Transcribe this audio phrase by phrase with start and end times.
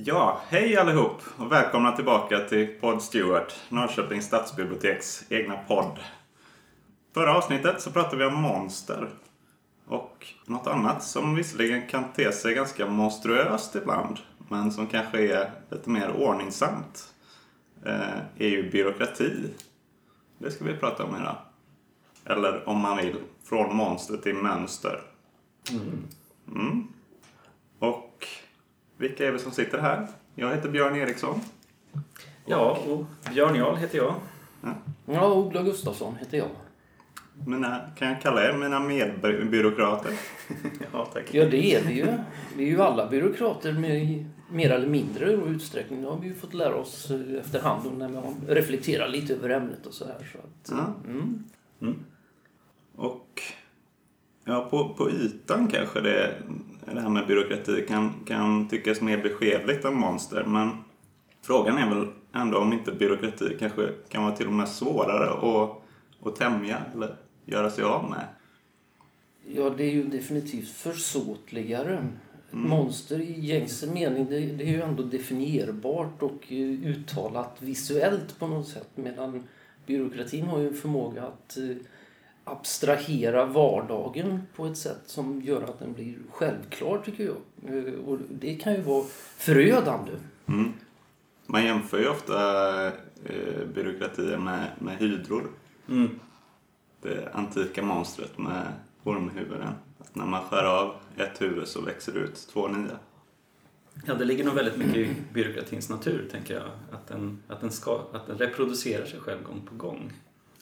[0.00, 5.98] Ja, hej allihop och välkomna tillbaka till Podd Stewart, Norrköpings stadsbiblioteks egna podd.
[7.14, 9.08] Förra avsnittet så pratade vi om monster.
[9.86, 15.50] Och något annat som visserligen kan te sig ganska monstruöst ibland, men som kanske är
[15.70, 17.14] lite mer ordningsamt,
[17.84, 19.54] eh, är ju byråkrati.
[20.38, 21.36] Det ska vi prata om idag.
[22.24, 25.00] Eller om man vill, från monster till mönster.
[26.46, 26.88] Mm.
[27.78, 28.26] Och
[28.98, 30.06] vilka är vi som sitter här?
[30.34, 31.40] Jag heter Björn Eriksson.
[32.46, 34.14] Ja, och Björn Jarl heter jag.
[35.06, 36.48] Ja, Ola Gustafsson heter jag.
[37.46, 40.12] Mina, kan jag kalla er mina medbyråkrater?
[40.92, 41.34] Ja, tack.
[41.34, 42.06] Ja, det är vi ju.
[42.56, 46.02] Vi är ju alla byråkrater med i mer eller mindre utsträckning.
[46.02, 49.50] Det har vi ju fått lära oss eh, efterhand och när man reflekterar lite över
[49.50, 50.28] ämnet och så här.
[50.32, 51.10] Så att, Ja.
[51.80, 52.04] mm.
[52.96, 53.42] Och
[54.44, 56.34] ja, på, på ytan kanske det,
[56.94, 60.44] det här med byråkrati kan, kan tyckas mer beskedligt än monster.
[60.44, 60.70] Men
[61.42, 65.70] frågan är väl ändå om inte byråkrati kanske kan vara till och med svårare att,
[66.26, 68.24] att tämja eller göra sig av med.
[69.54, 72.06] Ja, det är ju definitivt försåtligare.
[72.50, 76.46] Monster i gängse mening, det, det är ju ändå definierbart och
[76.84, 78.88] uttalat visuellt på något sätt.
[78.94, 79.42] Medan
[79.86, 81.76] byråkratin har ju en förmåga att eh,
[82.50, 87.36] abstrahera vardagen på ett sätt som gör att den blir självklar, tycker jag.
[87.86, 89.04] Eh, Och det kan ju vara
[89.36, 90.12] förödande.
[90.46, 90.72] Mm.
[91.46, 95.50] Man jämför ju ofta eh, byråkratier med, med hydror.
[95.88, 96.20] Mm.
[97.02, 98.72] Det antika monstret med
[99.04, 99.68] ormhuvuden.
[99.98, 102.98] Att när man skär av ett huvud så växer det ut två nya.
[104.06, 106.64] Ja, det ligger nog väldigt mycket i byråkratins natur, tänker jag.
[106.92, 110.12] Att den, att, den ska, att den reproducerar sig själv gång på gång.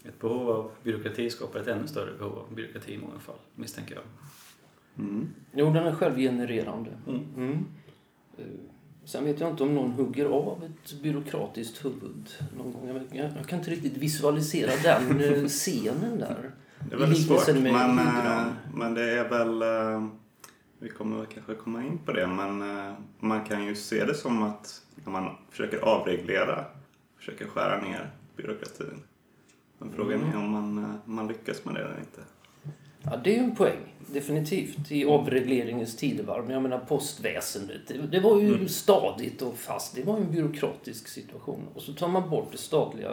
[0.09, 3.95] Ett behov av byråkrati skapar ett ännu större behov av byråkrati i många fall, misstänker
[3.95, 4.05] jag.
[5.07, 5.29] Mm.
[5.53, 6.91] Jo, den är självgenererande.
[7.09, 7.21] Mm.
[7.37, 7.67] Mm.
[8.39, 8.45] Eh,
[9.05, 12.89] Sen vet jag inte om någon hugger av ett byråkratiskt huvud någon gång.
[12.89, 16.51] Jag, jag, jag kan inte riktigt visualisera den eh, scenen där.
[16.91, 17.57] Det är väldigt svårt, men,
[17.99, 18.47] hydran.
[18.47, 19.63] eh, men det är väl...
[20.79, 22.65] Vi kommer kanske komma in på det, men
[23.19, 26.65] man kan ju se det som att när man försöker avreglera,
[27.19, 29.03] försöker skära ner byråkratin.
[29.79, 32.21] Men frågan är om man, eh, man lyckas med det eller inte.
[33.03, 33.95] Ja, det är ju en poäng.
[34.13, 34.93] Definitivt.
[34.93, 36.45] I avregleringens tidevarv.
[36.45, 37.93] Men jag menar postväsendet.
[38.11, 38.69] Det, var ju Mm.
[38.69, 39.95] stadigt och fast.
[39.95, 41.61] Det var en byråkratisk situation.
[41.75, 43.11] Och så tar man bort det statliga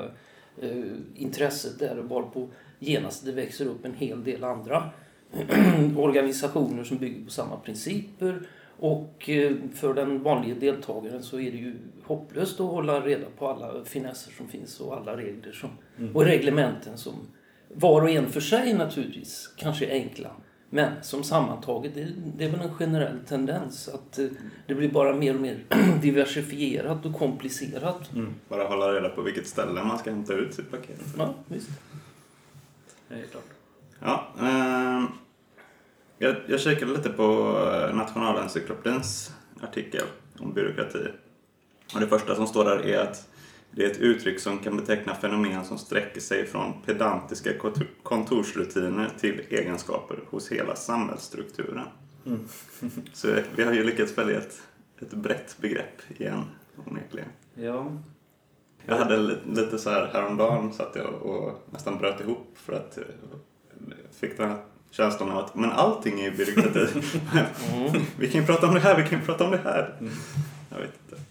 [0.62, 0.84] eh,
[1.16, 2.50] intresset där och bara på
[2.80, 4.90] genast det växer upp en hel del andra
[5.97, 8.47] organisationer som bygger på samma principer.
[8.78, 13.48] Och eh, för den vanliga deltagaren så är det ju hopplöst att hålla reda på
[13.48, 15.70] alla finesser som finns och alla regler som,
[16.14, 17.14] och reglementen som
[17.74, 20.30] var och en för sig naturligtvis kanske är enkla.
[20.70, 22.08] Men som sammantaget, det,
[22.38, 24.28] det är väl en generell tendens att eh,
[24.68, 25.58] det blir bara mer och mer
[26.02, 28.10] diversifierat och komplicerat.
[28.50, 31.02] Bara hålla reda på vilket ställe man ska hämta ut sitt paket.
[31.18, 31.70] Ja, visst.
[33.10, 33.44] Det är klart.
[34.00, 35.04] Ja, eh,
[36.24, 37.58] jag, jag kikade lite på
[37.90, 40.04] eh, Nationalencyklopedins artikel
[40.40, 41.08] om byråkrati.
[41.94, 43.30] Och det första som står där är att
[43.72, 49.10] det är ett uttryck som kan beteckna fenomen som sträcker sig från pedantiska kontor- kontorsrutiner
[49.20, 51.86] till egenskaper hos hela samhällsstrukturen.
[53.14, 54.62] Så vi har ju lyckats välja ett,
[55.02, 56.44] ett brett begrepp igen,
[56.88, 57.30] onekligen.
[57.56, 57.92] Ja,
[58.86, 62.98] Jag hade li- lite så här häromdagen satt jag och nästan bröt ihop för att
[62.98, 63.04] eh,
[64.20, 64.58] fick den här
[64.94, 67.02] känslan av att men allting är ju byråkrati.
[68.20, 69.94] vi kan ju prata om det här, vi kan ju prata om det här.
[70.70, 71.24] Jag vet inte.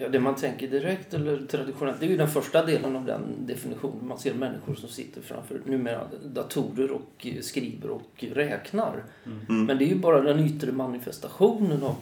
[0.00, 3.20] Ja, det man tänker direkt eller traditionellt, det är ju den första delen av den
[3.46, 4.08] definitionen.
[4.08, 9.04] Man ser människor som sitter framför numera datorer och skriver och räknar.
[9.26, 9.64] Mm.
[9.64, 11.96] Men det är ju bara den yttre manifestationen av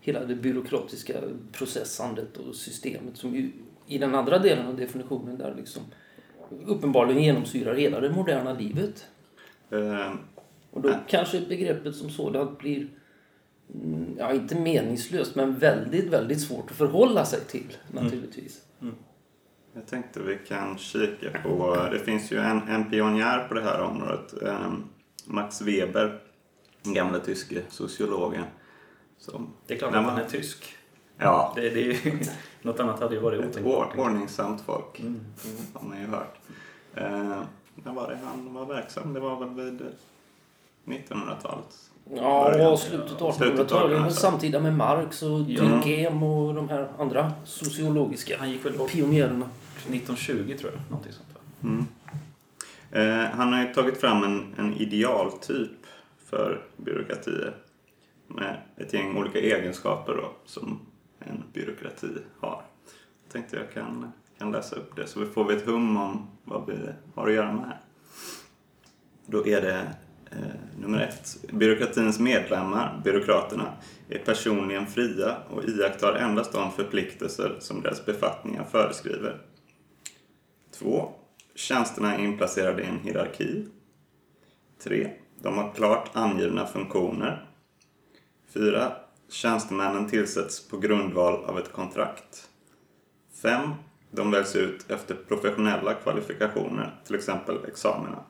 [0.00, 1.14] hela det byråkratiska
[1.52, 3.50] processandet och systemet som ju
[3.86, 5.82] i den andra delen av definitionen där liksom
[6.66, 9.06] uppenbarligen genomsyrar hela det moderna livet.
[9.72, 10.12] Eh,
[10.70, 10.98] Och då Nej.
[11.08, 12.88] kanske begreppet som sådant blir,
[13.74, 18.62] mm, ja inte meningslöst, men väldigt, väldigt svårt att förhålla sig till naturligtvis.
[19.74, 23.82] jag tänkte vi kan kika på, det finns ju en, en pionjär på det här
[23.82, 24.42] området.
[24.42, 24.72] Eh,
[25.26, 26.20] Max Weber,
[26.82, 28.44] den gamla tyske sociologen.
[29.18, 30.74] Som, det är klart När att man- han är tysk.
[31.18, 32.18] Ja, Det, det är ju,
[32.62, 33.94] något annat hade ju varit otänkbart.
[33.96, 35.00] or- ordningsamt folk.
[35.00, 35.20] Mm.
[35.74, 36.38] har man ju hört.
[36.94, 37.42] Eh,
[37.74, 39.14] när var det han var verksam?
[39.14, 39.82] Det var väl vid
[40.84, 41.90] 1900-talet?
[42.14, 42.78] Ja, Början.
[42.78, 43.98] slutet av Slutet av 1800-talet.
[43.98, 44.14] 1800-talet.
[44.14, 45.62] Samtida med Marx och Ja.
[45.64, 49.48] Durkheim och de här andra sociologiska Han gick väl bort pionjärerna.
[49.76, 51.28] 1920 tror jag, någonting sånt?
[51.62, 51.86] Mm.
[52.90, 55.70] Eh, han har ju tagit fram en, en idealtyp
[56.24, 57.54] för byråkratier.
[58.26, 60.78] med ett gäng olika egenskaper då, som
[61.18, 62.06] en byråkrati
[62.40, 62.62] har.
[63.24, 66.66] Jag tänkte jag kan, kan läsa upp det så vi får ett hum om vad
[66.66, 66.74] vi
[67.14, 67.80] har att göra med här.
[69.26, 69.94] Då är det
[70.30, 71.36] eh, nummer ett.
[71.52, 73.72] Byråkratins medlemmar, byråkraterna,
[74.08, 79.38] är personligen fria och iakttar endast de förpliktelser som deras befattningar föreskriver.
[80.78, 81.12] Två.
[81.54, 83.66] Tjänsterna är inplacerade i en hierarki.
[84.82, 85.10] 3.
[85.42, 87.48] De har klart angivna funktioner.
[88.54, 88.92] 4.
[89.30, 92.48] Tjänstemännen tillsätts på grundval av ett kontrakt.
[93.42, 93.60] 5.
[94.14, 98.24] De väljs ut efter professionella kvalifikationer, till exempel examina.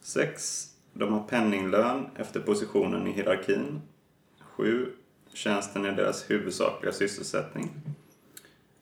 [0.00, 0.66] 6.
[0.92, 3.80] De har penninglön efter positionen i hierarkin.
[4.40, 4.92] 7.
[5.32, 7.70] Tjänsten är deras huvudsakliga sysselsättning.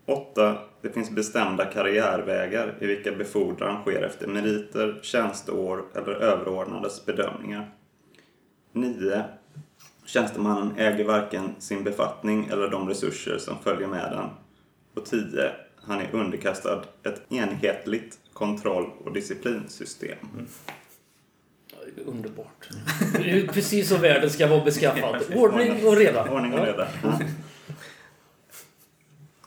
[0.06, 0.58] 8.
[0.80, 7.74] Det finns bestämda karriärvägar i vilka befordran sker efter meriter, tjänsteår eller överordnades bedömningar.
[8.72, 9.24] 9.
[10.04, 14.28] Tjänstemannen äger varken sin befattning eller de resurser som följer med den.
[14.94, 15.65] Och 10.
[15.86, 20.18] Han är underkastad ett enhetligt kontroll och disciplinsystem.
[20.34, 20.46] Mm.
[22.06, 22.68] Underbart.
[23.12, 25.22] Det är precis så världen ska vara beskaffad.
[25.34, 26.30] Ordning och reda.
[26.30, 26.88] Ordning och reda.
[27.02, 27.20] Ja.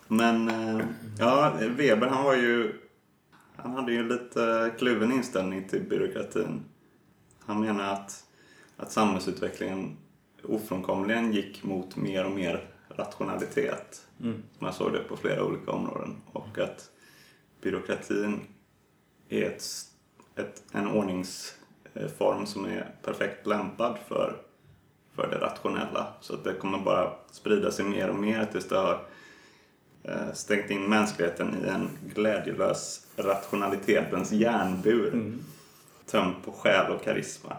[0.07, 0.86] Men eh,
[1.19, 2.74] ja, Weber han var ju...
[3.56, 6.63] Han hade ju lite kluven inställning till byråkratin.
[7.39, 8.24] Han menar att,
[8.77, 9.97] att samhällsutvecklingen
[10.44, 14.01] ofrånkomligen gick mot mer och mer rationalitet.
[14.24, 14.44] Mm.
[14.60, 16.16] Man såg det på flera olika områden.
[16.31, 16.92] Och att
[17.62, 18.42] byråkratin
[19.30, 19.63] är ett,
[20.36, 24.36] ett, en ordningsform som är perfekt lämpad för,
[25.16, 26.13] för det rationella.
[26.21, 29.06] Så att det kommer bara sprida sig mer och mer tills det har
[30.04, 35.13] eh, stängt in mänskligheten i en glädjelös rationalitetens järnbur.
[35.13, 35.39] Mm.
[36.06, 37.57] Tömd på själ och karisma.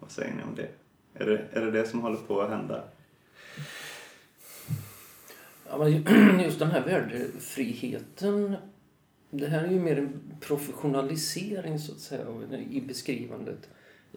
[0.00, 0.68] Vad säger ni om det?
[1.14, 2.82] Är det, är det det som håller på att hända?
[5.70, 8.56] Ja, men just den här värdefriheten.
[9.30, 12.24] Det här är ju mer en professionalisering så att säga
[12.70, 13.68] i beskrivandet.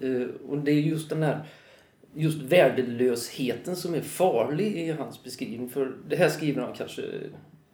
[0.02, 1.44] Eh, Och det är just den här
[2.14, 5.70] just värdelösheten som är farlig i hans beskrivning.
[5.70, 7.02] För det här skriver han kanske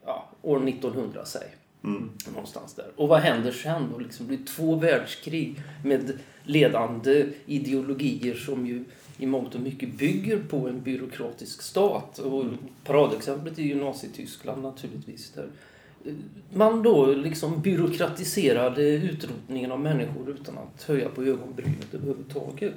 [0.05, 1.47] ja, år 1900 säg.
[1.83, 2.09] Mm.
[2.33, 2.91] Någonstans där.
[2.95, 3.99] Och vad händer sen då?
[3.99, 8.83] Liksom blir två världskrig med ledande ideologier som ju
[9.17, 12.19] i mångt och mycket bygger på en byråkratisk stat.
[12.19, 12.45] Och
[12.83, 15.31] paradexemplet är ju Nazityskland naturligtvis.
[15.31, 15.47] Där
[16.53, 22.73] man då liksom byråkratiserade utrotningen av människor utan att höja på ögonbrynet överhuvudtaget.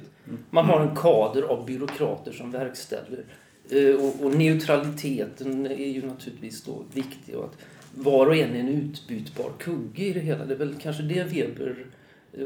[0.49, 3.23] Man har en kader av byråkrater som verkställer.
[3.69, 7.35] Eh, Och, och neutraliteten är ju naturligtvis då viktig.
[7.35, 7.57] Och att
[7.95, 10.45] var och en är en utbytbar kugge i det hela.
[10.45, 11.98] Det är väl kanske det Weber eh,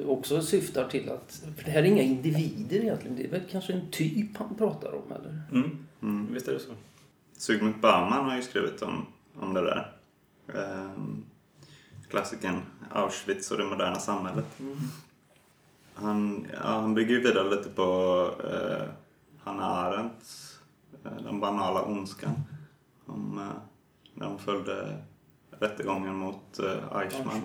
[0.06, 1.10] också syftar till.
[1.10, 3.16] att för Det här är inga individer egentligen.
[3.18, 5.12] Det är väl kanske en typ han pratar om.
[5.12, 5.42] Eller?
[5.52, 5.86] Mm.
[6.02, 6.34] Mm.
[6.34, 6.72] Visst är det så.
[7.38, 9.06] Zygmunt Bauman har ju skrivit om,
[9.40, 9.92] om det där.
[10.56, 11.26] Ehm,
[12.10, 12.62] klassikern
[12.92, 14.46] Auschwitz och det moderna samhället.
[15.94, 18.90] Han, ja, han bygger ju vidare lite på eh,
[19.44, 20.60] Hannah Arendts
[21.06, 22.34] eh, Den banala ondskan.
[23.06, 23.62] Om, eh,
[24.14, 24.98] när hon följde
[25.60, 27.42] rättegången mot eh, Eichmann.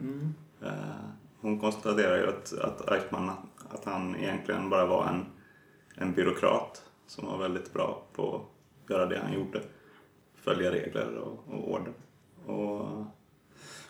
[0.00, 0.34] Mm.
[0.62, 1.11] Eh,
[1.42, 3.30] hon konstaterar ju att, att Eichmann
[3.70, 5.26] att han egentligen bara var en,
[5.96, 9.60] en byråkrat som var väldigt bra på att göra det han gjorde.
[10.34, 11.92] Följa regler och, och order.
[12.46, 12.80] Och,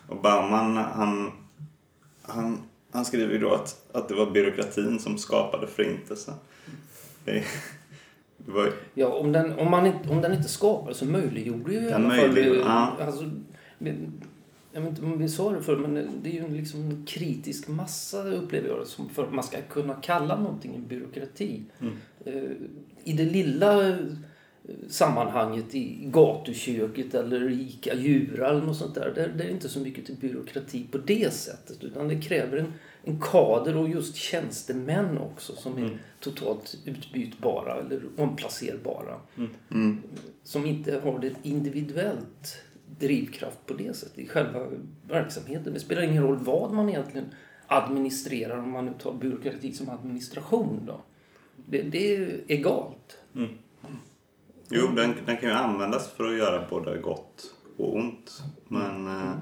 [0.07, 1.31] och Bauman han,
[2.21, 2.57] han,
[2.91, 6.33] han skriver ju då att, att det var byråkratin som skapade förintelsen.
[7.25, 7.43] Det,
[8.37, 11.79] det var, Ja, om den, om, man inte, om den inte skapar så möjliggjorde ju
[11.79, 12.17] i Den alla fall...
[12.17, 12.97] möjliggjorde, eh, ja.
[13.05, 13.29] Alltså,
[14.73, 17.05] jag vet inte om vi sa det förr, men det är ju en liksom en
[17.05, 21.61] kritisk massa upplever jag som för att man ska kunna kalla någonting en byråkrati.
[21.81, 21.93] Mm.
[22.25, 22.51] Eh,
[23.03, 23.95] I det lilla eh,
[24.89, 29.79] sammanhanget i gatuköket eller ICA Djura eller något sånt där, där, är det inte så
[29.79, 35.17] mycket till byråkrati på det sättet utan det kräver en, en kader och just tjänstemän
[35.17, 35.97] också som är Mm.
[36.19, 39.19] totalt utbytbara eller omplacerbara.
[39.71, 40.01] mm,
[40.43, 42.57] Som inte har det individuellt
[43.03, 44.67] drivkraft på det sättet i själva
[45.07, 45.73] verksamheten.
[45.73, 47.33] Det spelar ingen roll vad man egentligen
[47.67, 50.83] administrerar om man nu tar byråkrati som administration.
[50.85, 51.01] Då.
[51.55, 53.17] Det, det är egalt.
[53.35, 53.49] Mm.
[54.69, 58.43] Jo, den, den kan ju användas för att göra både gott och ont.
[58.67, 59.33] Men eh,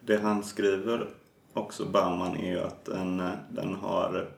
[0.00, 1.08] det han skriver
[1.52, 4.28] också, Bauman, är ju att den, eh, den, har,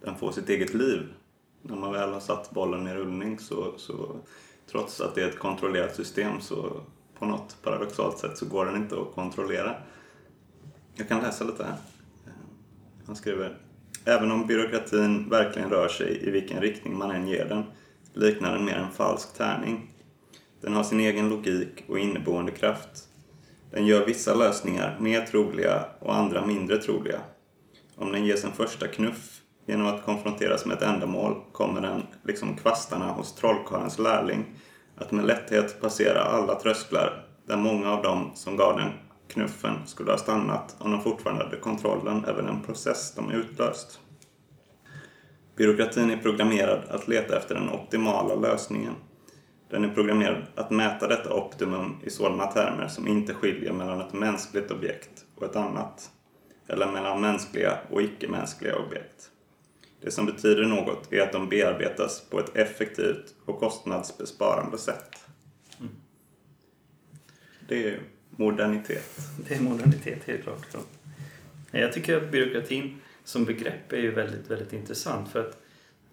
[0.00, 1.02] den får sitt eget liv.
[1.62, 4.16] När man väl har satt bollen i rullning så, så
[4.70, 6.80] trots att det är ett kontrollerat system så
[7.22, 9.74] på något paradoxalt sätt så går den inte att kontrollera.
[10.94, 11.76] Jag kan läsa lite här.
[13.06, 13.58] Han skriver
[14.04, 17.64] Även om byråkratin verkligen rör sig i vilken riktning man än ger den
[18.14, 19.90] liknar den mer en falsk tärning.
[20.60, 23.08] Den har sin egen logik och inneboende kraft.
[23.70, 27.20] Den gör vissa lösningar mer troliga och andra mindre troliga.
[27.96, 32.56] Om den ges en första knuff genom att konfronteras med ett ändamål kommer den, liksom
[32.56, 34.44] kvastarna hos trollkarlens lärling,
[34.96, 38.90] att med lätthet passera alla trösklar där många av dem som gav den
[39.28, 44.00] knuffen skulle ha stannat om de fortfarande hade kontrollen över den process de utlöst.
[45.56, 48.94] Byråkratin är programmerad att leta efter den optimala lösningen.
[49.70, 54.12] Den är programmerad att mäta detta optimum i sådana termer som inte skiljer mellan ett
[54.12, 56.10] mänskligt objekt och ett annat,
[56.68, 59.30] eller mellan mänskliga och icke-mänskliga objekt.
[60.02, 65.16] Det som betyder något är att de bearbetas på ett effektivt och kostnadsbesparande sätt.
[67.68, 69.20] Det är modernitet.
[69.48, 70.66] Det är modernitet, helt klart.
[70.72, 70.80] Ja.
[71.78, 75.62] Jag tycker att byråkratin som begrepp är ju väldigt, väldigt intressant för att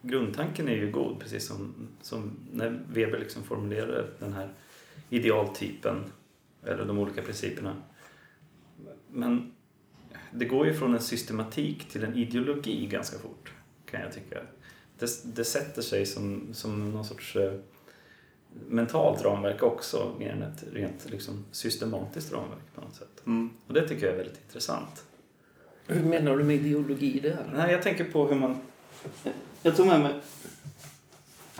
[0.01, 4.53] grundtanken är ju god, precis som, som när Weber liksom formulerade den här
[5.09, 6.03] idealtypen
[6.63, 7.75] eller de olika principerna.
[9.11, 9.51] Men
[10.31, 13.53] det går ju från en systematik till en ideologi ganska fort,
[13.91, 14.39] kan jag tycka.
[14.99, 17.53] Det, det sätter sig som, som någon sorts eh,
[18.67, 23.25] mentalt ramverk också, mer än ett rent liksom, systematiskt ramverk på något sätt.
[23.25, 23.49] Mm.
[23.67, 25.03] Och det tycker jag är väldigt intressant.
[25.87, 27.51] Hur menar du med ideologi där?
[27.55, 28.57] Nej, jag tänker på hur man...
[29.61, 30.13] Jag tog med mig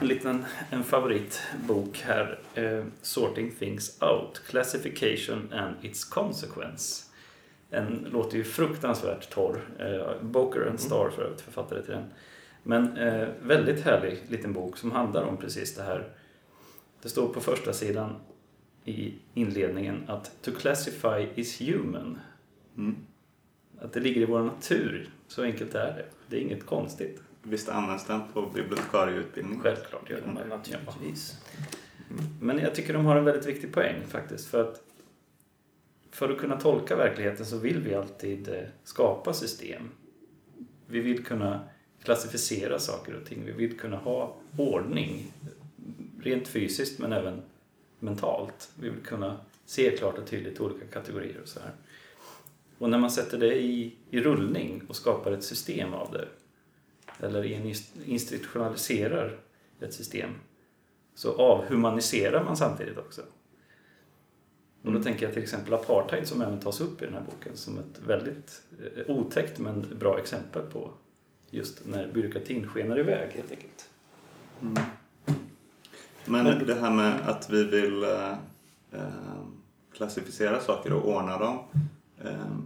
[0.01, 2.39] en liten en favoritbok här.
[2.53, 7.08] Eh, Sorting Things Out, Classification and Its Consequence.
[7.69, 9.61] Den låter ju fruktansvärt torr.
[9.79, 12.05] Eh, Boker and Starr för övrigt, författare till den.
[12.63, 16.09] Men eh, väldigt härlig liten bok som handlar om precis det här.
[17.01, 18.15] Det står på första sidan
[18.85, 22.19] i inledningen att To classify is human.
[22.77, 22.95] Mm.
[23.81, 25.09] Att det ligger i vår natur.
[25.27, 26.05] Så enkelt är det.
[26.27, 27.21] Det är inget konstigt.
[27.43, 29.59] Visst används den på bibliotekarieutbildning?
[29.59, 30.55] Självklart gör det Men det.
[30.55, 31.41] naturligtvis.
[32.41, 34.47] Men jag tycker de har en väldigt viktig poäng faktiskt.
[34.47, 34.81] För att
[36.19, 39.89] för att kunna tolka verkligheten så vill vi alltid eh, skapa system.
[40.87, 41.59] Vi vill kunna
[42.03, 43.45] klassificera saker och ting.
[43.45, 45.33] Vi vill kunna ha ordning.
[46.21, 47.41] Rent fysiskt men även
[47.99, 48.71] mentalt.
[48.79, 51.71] Vi vill kunna se klart och tydligt olika kategorier och så här.
[52.77, 56.27] Och när man sätter det i, i rullning och skapar ett system av det
[57.25, 57.73] eller
[58.05, 59.39] institutionaliserar
[59.79, 60.29] ett system
[61.15, 63.21] så avhumaniserar man samtidigt också.
[64.81, 67.57] Och då tänker jag till exempel apartheid som även tas upp i den här boken
[67.57, 70.91] som ett väldigt eh, otäckt men bra exempel på
[71.49, 73.89] just när byråkratin skenar iväg helt enkelt.
[74.61, 74.83] Mm.
[76.25, 78.31] Men det här med att vi vill eh,
[78.91, 79.43] eh,
[79.93, 81.59] klassificera saker och ordna dem.
[82.23, 82.57] Eh,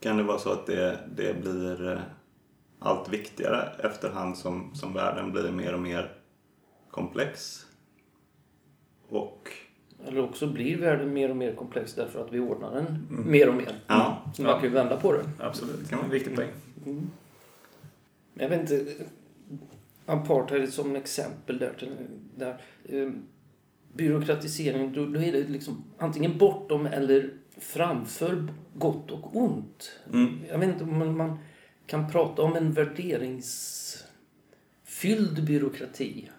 [0.00, 2.00] kan det vara så att det, det blir eh,
[2.78, 6.12] allt viktigare efterhand som, som världen blir mer och mer
[6.90, 7.66] komplex?
[9.08, 9.50] Och
[10.06, 13.54] Eller också blir världen mer och mer komplex därför att vi ordnar den mer och
[13.54, 13.72] mer.
[13.86, 15.24] ja, Så man kan ju vända på det.
[15.38, 16.48] Absolut, kan det är man- en viktig poäng.
[16.86, 17.10] Mm.
[18.34, 18.86] Jag vet inte,
[20.06, 21.72] apartheid som exempel där.
[22.36, 23.10] där eh,
[23.92, 29.92] byråkratisering, då, då är det liksom antingen bortom eller framför gott och ont.
[30.12, 30.38] Mm.
[30.50, 31.38] Jag vet inte om man
[31.86, 36.30] kan prata om en värderingsfylld byråkrati.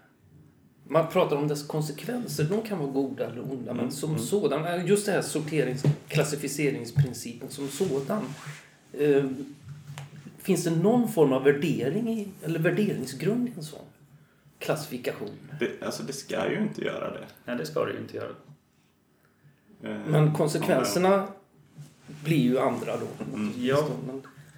[0.90, 5.06] Man pratar om dess konsekvenser, de kan vara goda eller onda, men som sådan, just
[5.06, 8.24] det här sorterings klassificeringsprincipen som sådan.
[8.94, 9.26] Eh,
[10.38, 13.80] finns det någon form av värdering i, eller värderingsgrund i en sån
[14.60, 15.30] klassifikation?
[15.60, 17.26] det, alltså det ska ju inte göra det.
[17.46, 18.30] Nej, det ska det ju inte göra.
[19.84, 21.28] Eh, Men konsekvenserna
[22.24, 23.24] blir ju andra då.
[23.36, 23.54] Mm.
[23.58, 23.88] Ja,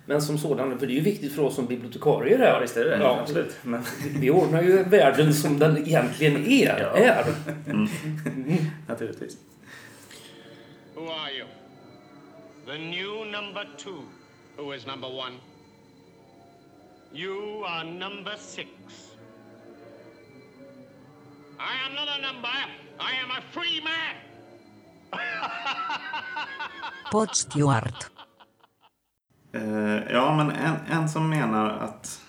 [0.10, 2.48] Men, som sådan, för det är ju viktigt för oss som bibliotekarier här.
[2.48, 3.04] ja visst är det det.
[3.04, 3.20] Ja.
[3.22, 3.58] Absolut.
[3.64, 3.84] Men,
[4.20, 6.80] Vi ordnar ju världen som den egentligen är.
[6.80, 6.98] Ja.
[6.98, 7.26] är.
[8.88, 9.38] naturligtvis.
[10.96, 11.48] Who are you?
[12.66, 14.02] The new number two.
[14.58, 15.36] Who is number one?
[17.14, 18.70] You are number six.
[21.60, 22.50] I am not a number.
[23.00, 24.16] I am a free man.
[27.12, 28.19] Pod Stewart.
[29.52, 32.22] Eh, ja, men en, en som menar att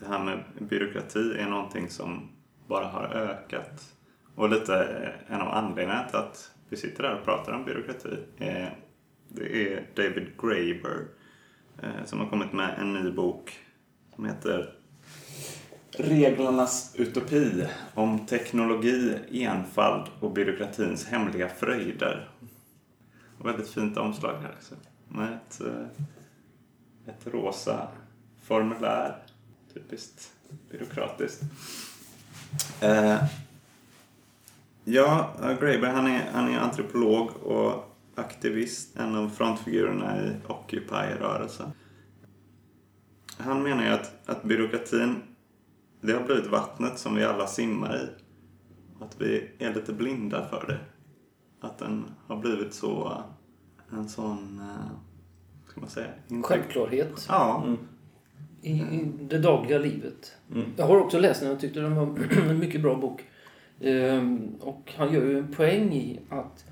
[0.00, 2.28] det här med byråkrati är någonting som
[2.66, 3.94] bara har ökat.
[4.34, 8.18] Och lite eh, en av anledningarna till att vi sitter här och pratar om byråkrati.
[8.38, 8.68] Eh,
[9.28, 11.06] det är David Graeber
[11.82, 13.58] eh, som har kommit med en ny bok
[14.14, 14.74] som heter
[15.98, 22.28] Reglernas utopi om teknologi, enfald och byråkratins hemliga fröjder.
[23.38, 24.74] Och väldigt fint omslag här också.
[25.08, 25.86] Med ett, eh,
[27.06, 27.88] ett rosa
[28.42, 29.16] formulär.
[29.74, 30.32] Typiskt
[30.70, 31.42] byråkratiskt.
[32.80, 33.24] Eh,
[34.84, 41.72] ja, Graeber han är, han är antropolog och aktivist, en av frontfigurerna i Occupy-rörelsen.
[43.36, 45.22] Han menar ju att, att byråkratin,
[46.00, 48.08] det har blivit vattnet som vi alla simmar i.
[49.04, 50.80] Att vi är lite blinda för det.
[51.66, 53.22] Att den har blivit så,
[53.90, 54.90] en sån, eh,
[55.72, 56.06] ska man säga?
[56.28, 57.66] Inte- Självklarhet Ja,
[58.62, 60.36] i, i det dagliga livet.
[60.54, 60.64] Mm.
[60.76, 62.18] Jag har också läst den och tyckte den var
[62.50, 63.24] en mycket bra bok.
[63.80, 66.64] Ehm, och han gör ju en poäng i att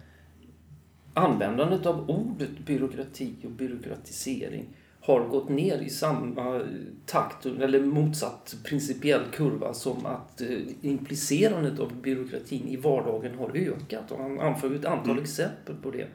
[1.14, 4.68] användandet av ordet byråkrati och byråkratisering
[5.00, 6.62] har gått ner i samma
[7.06, 14.10] takt, eller motsatt principiell kurva som att eh, implicerandet av byråkratin i vardagen har ökat.
[14.10, 16.06] Och han anför ett antal exempel på det.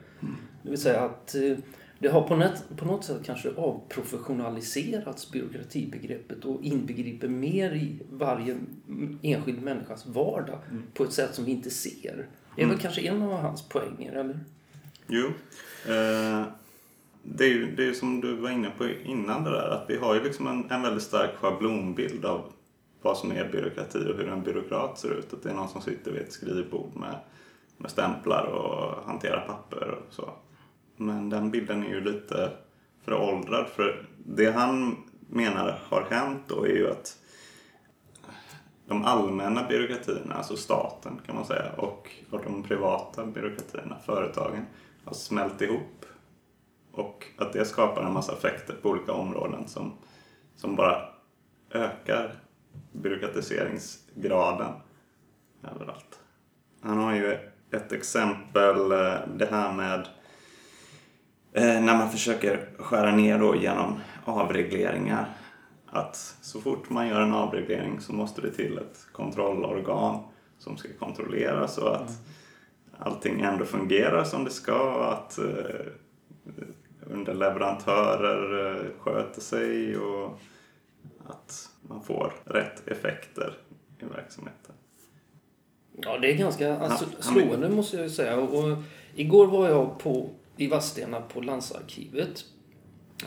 [0.62, 1.56] Det vill säga att eh,
[1.98, 8.56] det har på något, på något sätt kanske avprofessionaliserats byråkratibegreppet och inbegriper mer i varje
[9.22, 10.58] enskild människas vardag
[10.94, 12.26] på ett sätt som vi inte ser.
[12.56, 14.40] Det är väl kanske en av hans poänger, eller?
[15.06, 15.26] Jo.
[15.92, 16.46] Eh,
[17.22, 19.90] det är ju det är ju som du var inne på innan det där, att
[19.90, 22.52] vi har ju liksom en, en väldigt stark schablonbild av
[23.02, 25.32] vad som är byråkrati och hur en byråkrat ser ut.
[25.32, 27.18] Att det är någon som sitter vid ett skrivbord med,
[27.76, 30.30] med stämplar och hanterar papper och så.
[30.96, 32.50] Men den bilden är ju lite
[33.04, 34.96] föråldrad för det han
[35.28, 37.18] menar har hänt då är ju att
[38.86, 44.66] de allmänna byråkratierna, alltså staten kan man säga, och, och de privata byråkratierna, företagen,
[45.04, 46.04] har smält ihop.
[46.92, 49.92] Och att det skapar en massa effekter på olika områden som,
[50.56, 51.08] som bara
[51.70, 52.34] ökar
[52.92, 54.72] byråkratiseringsgraden
[55.74, 56.20] överallt.
[56.80, 57.38] Han har ju
[57.70, 60.08] ett exempel, eh, det här med
[61.62, 65.28] när man försöker skära ner då genom avregleringar.
[65.86, 70.22] Att så fort man gör en avreglering så måste det till ett kontrollorgan
[70.58, 72.10] som ska kontrollera så att
[72.98, 75.04] allting ändå fungerar som det ska.
[75.04, 75.86] Att eh,
[77.00, 80.40] underleverantörer eh, sköter sig och
[81.26, 83.54] att man får rätt effekter
[84.00, 84.74] i verksamheten.
[86.02, 88.36] Ja, det är ganska alltså, slående måste jag säga.
[88.36, 88.76] Och, och,
[89.14, 92.44] igår var jag på, i Vadstena på Landsarkivet.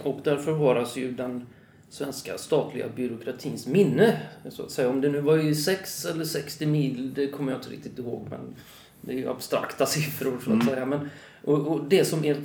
[0.03, 1.45] Och där förvaras ju den
[1.89, 4.21] svenska statliga byråkratins minne.
[4.49, 4.89] Så att säga.
[4.89, 8.27] Om det nu var i 6 eller 60 mil, det kommer jag inte riktigt ihåg.
[8.29, 8.55] Men
[9.01, 10.85] det är ju abstrakta siffror så att säga.
[10.85, 11.09] Men,
[11.43, 12.35] och, och det som är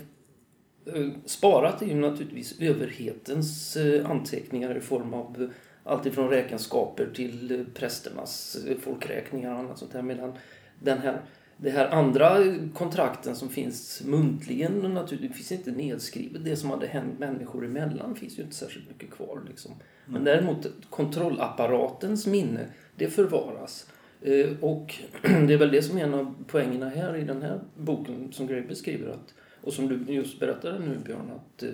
[0.86, 5.50] eh, sparat är ju naturligtvis överhetens eh, anteckningar i form av
[5.84, 10.02] allt ifrån räkenskaper till eh, prästernas folkräkningar och annat sånt där.
[10.02, 10.32] Medan
[10.80, 11.20] den här,
[11.64, 12.38] det här andra
[12.74, 16.44] kontrakten som finns muntligen och naturligtvis finns inte nedskrivet.
[16.44, 19.40] Det som hade hänt människor emellan finns ju inte särskilt mycket kvar.
[19.48, 19.72] Liksom.
[20.06, 23.86] Men däremot kontrollapparatens minne, det förvaras.
[24.22, 27.60] Eh, Och det är väl det som är en av poängerna här i den här
[27.76, 29.08] boken som Gray beskriver.
[29.08, 31.68] Att, och som du just berättade nu Björn, att eh,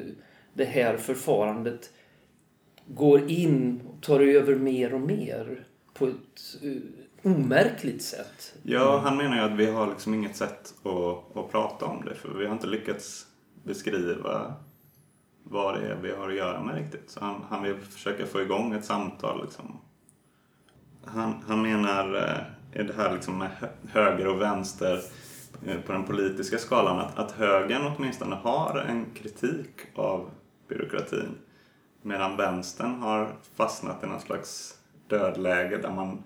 [0.55, 1.92] det här förfarandet
[2.87, 8.54] går in och tar över mer och mer på ett eh, omärkligt sätt.
[8.62, 12.14] Ja, han menar ju att vi har liksom inget sätt att, att prata om det
[12.14, 13.26] för vi har inte lyckats
[13.64, 14.54] beskriva
[15.42, 17.11] vad det är vi har att göra med riktigt.
[17.11, 19.80] Så han, han vill försöka få igång ett samtal liksom.
[21.04, 23.50] Han, han menar, eh, är det här liksom med
[23.92, 25.00] höger och vänster
[25.66, 30.30] eh, på den politiska skalan, att, att högern åtminstone har en kritik av
[30.68, 31.38] byråkratin.
[32.02, 34.78] Medan vänstern har fastnat i någon slags
[35.09, 36.22] dödläge där man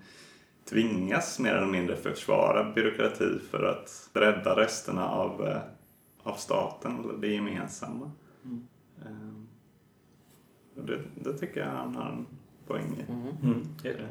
[0.69, 5.61] tvingas mer eller mindre försvara byråkrati för att rädda resterna av, eh,
[6.23, 8.11] av staten eller det gemensamma.
[9.05, 9.41] Eh,
[10.75, 12.25] och det, det tycker jag han har en
[12.67, 13.11] poäng i.
[13.11, 13.67] Mm.
[13.83, 14.05] Eh,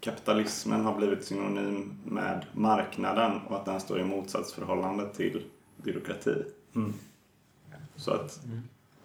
[0.00, 5.44] Kapitalismen har blivit synonym med marknaden och att den står i motsatsförhållande till
[5.76, 6.44] byråkrati.
[6.74, 6.92] Mm.
[7.96, 8.40] Så att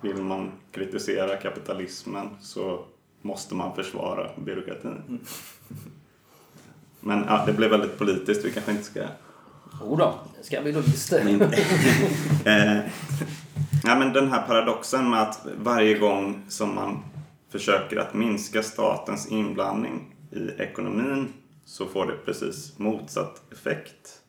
[0.01, 2.85] vill man kritisera kapitalismen så
[3.21, 5.19] måste man försvara byråkratin.
[6.99, 9.03] Men ja, det blev väldigt politiskt, vi kanske inte ska...
[9.81, 11.11] Jodå, det ska vi då visst.
[11.11, 11.41] Men,
[12.45, 12.79] eh,
[13.83, 17.03] ja, men den här paradoxen med att varje gång som man
[17.49, 21.33] försöker att minska statens inblandning i ekonomin
[21.65, 24.21] så får det precis motsatt effekt.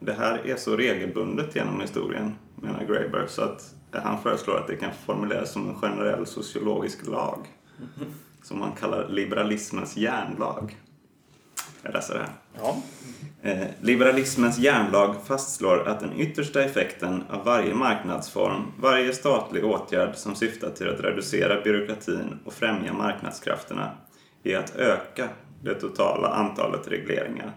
[0.00, 4.76] Det här är så regelbundet genom historien, menar Graeber, så att han föreslår att det
[4.76, 7.46] kan formuleras som en generell sociologisk lag
[8.42, 10.76] som man kallar liberalismens järnlag.
[11.82, 12.32] Jag läser det här.
[12.56, 12.76] Ja.
[13.42, 20.34] Eh, liberalismens järnlag fastslår att den yttersta effekten av varje marknadsform, varje statlig åtgärd som
[20.34, 23.90] syftar till att reducera byråkratin och främja marknadskrafterna,
[24.42, 25.28] är att öka
[25.62, 27.52] det totala antalet regleringar,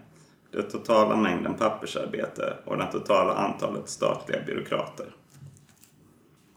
[0.52, 5.06] den totala mängden pappersarbete och det totala antalet statliga byråkrater.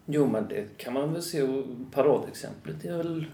[0.07, 1.43] Jo, men det kan man väl se.
[1.43, 3.25] och Paradexemplet är väl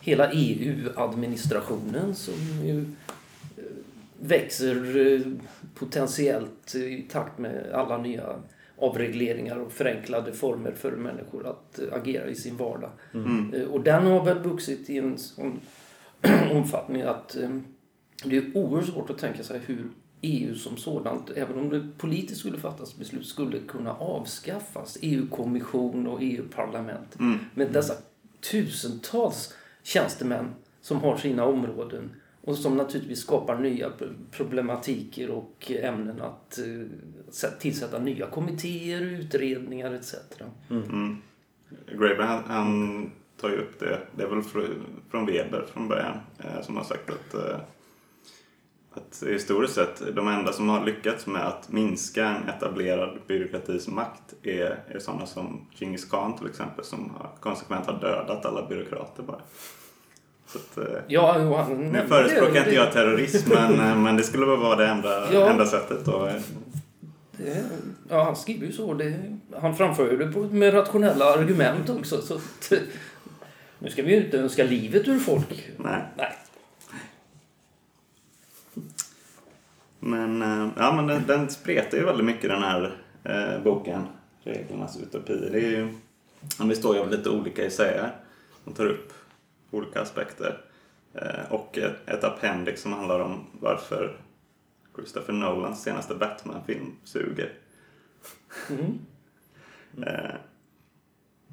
[0.00, 2.80] hela EU-administrationen som ju
[3.56, 3.64] eh,
[4.20, 5.20] växer eh,
[5.74, 8.36] potentiellt i takt med alla nya
[8.78, 12.90] avregleringar och förenklade former för människor att eh, agera i sin vardag.
[13.54, 15.60] Eh, Och den har väl vuxit i en sån
[16.52, 17.36] omfattning att
[18.24, 19.84] det är oerhört svårt att tänka sig hur
[20.22, 24.98] EU som sådant, även om det politiskt skulle fattas beslut, skulle kunna avskaffas.
[25.02, 27.16] EU-kommission och EU-parlament.
[27.54, 27.94] Med dessa
[28.50, 32.10] tusentals tjänstemän som har sina områden
[32.42, 33.90] och som naturligtvis skapar nya
[34.30, 40.14] problematiker och ämnen att eh, tillsätta nya kommittéer, utredningar etc.
[41.98, 46.16] Graeber han, han tar ju upp det, det är väl fr- från Weber från början,
[46.38, 47.60] eh, som har sagt att, eh,
[48.94, 54.34] att historiskt sett de enda som har lyckats med att minska en etablerad byråkratis makt
[54.42, 59.22] är, är sådana som Genghis khan till exempel som har, konsekvent har dödat alla byråkrater
[59.22, 59.40] bara.
[60.46, 64.22] Så att, eh, Ja, jo, han, nu förespråkar inte jag terrorism men, eh, men det
[64.22, 65.50] skulle väl vara det enda, Ja.
[65.50, 66.08] enda sättet.
[66.08, 66.40] Och, eh,
[67.36, 67.64] Det,
[68.08, 68.94] ja, han skriver ju så.
[68.94, 69.14] Det,
[69.60, 72.22] han framför det på, med rationella argument också.
[72.22, 72.72] Så att,
[73.78, 75.68] nu ska vi ju inte önska livet ur folk.
[75.76, 76.02] nej.
[76.16, 76.36] Nej.
[80.00, 84.06] Men, eh, ja, men den, den spretar ju väldigt mycket den här eh, boken,
[84.42, 85.48] Reglernas utopi.
[85.52, 85.94] Det, är ju,
[86.58, 88.10] ja, det står ju av lite olika essäer
[88.64, 89.12] som tar upp
[89.70, 90.60] olika aspekter.
[91.14, 94.16] Eh, och ett, ett appendix som handlar om varför
[94.96, 97.52] Christopher Nolans senaste Batman-film suger.
[98.70, 98.98] Mm.
[100.06, 100.34] Eh,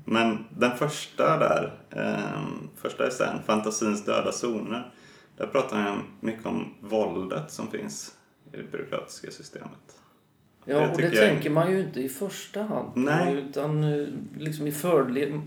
[0.06, 2.42] men den första där, eh,
[2.76, 4.92] första essän, Fantasins döda zoner,
[5.38, 8.17] där pratar han mycket om våldet som finns
[8.54, 10.00] i det byråkratiska systemet.
[10.66, 12.92] Ja, Det och det jag- tänker man ju inte i första hand.
[12.96, 13.36] Nej.
[13.36, 14.08] Utan eh,
[14.38, 15.42] liksom i förled...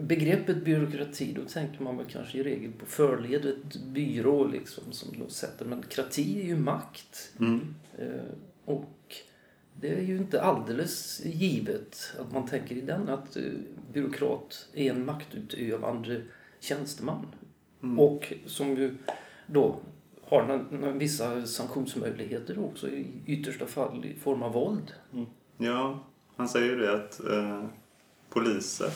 [0.00, 5.28] Begreppet byråkrati, då tänker man väl kanske i regel på förledet byrå liksom som då
[5.28, 5.64] sätter.
[5.64, 7.32] Men krati är ju makt.
[7.40, 7.74] Mm.
[7.98, 8.06] Eh,
[8.64, 9.14] Och
[9.80, 13.42] det är ju inte alldeles givet att man tänker i den att eh,
[13.92, 16.22] byråkrat är en maktutövande
[16.60, 17.26] tjänsteman.
[17.98, 18.94] Och som ju
[19.46, 19.80] då
[20.32, 24.92] har na- vissa sanktionsmöjligheter också i yttersta fall i form av våld.
[25.56, 25.98] Ja,
[26.36, 27.64] han säger ju det att eh,
[28.30, 28.90] poliser,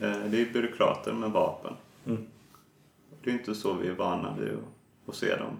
[0.00, 1.72] eh, det är byråkrater med vapen.
[2.06, 2.26] Mm.
[3.22, 4.58] Det är inte så vi är vana vid att,
[5.08, 5.56] att se dem.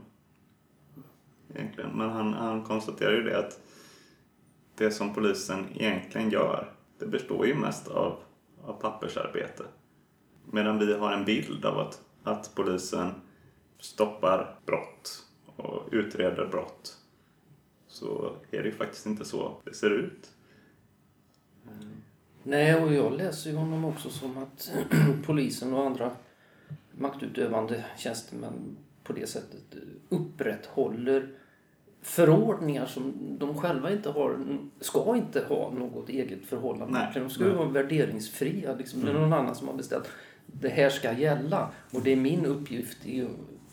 [1.54, 1.90] Egentligen.
[1.90, 3.60] Men han, han konstaterar ju det att
[4.76, 8.18] det som polisen egentligen gör, det består ju mest av,
[8.64, 9.64] av pappersarbete.
[10.50, 13.10] Medan vi har en bild av att, att polisen
[13.84, 15.24] stoppar brott
[15.56, 16.96] och utreder brott
[17.86, 20.30] så är det ju faktiskt inte så det ser ut.
[22.42, 24.72] Nej, och jag läser ju honom också som att
[25.26, 26.10] polisen och andra
[26.92, 29.74] maktutövande tjänstemän på det sättet
[30.08, 31.28] upprätthåller
[32.02, 37.12] förordningar som de själva inte har, ska inte ha något eget förhållande Nej.
[37.12, 37.22] till.
[37.22, 38.74] De ska ju vara värderingsfria.
[38.74, 39.04] Liksom.
[39.04, 40.08] Det är någon annan som har beställt.
[40.46, 43.06] Det här ska gälla och det är min uppgift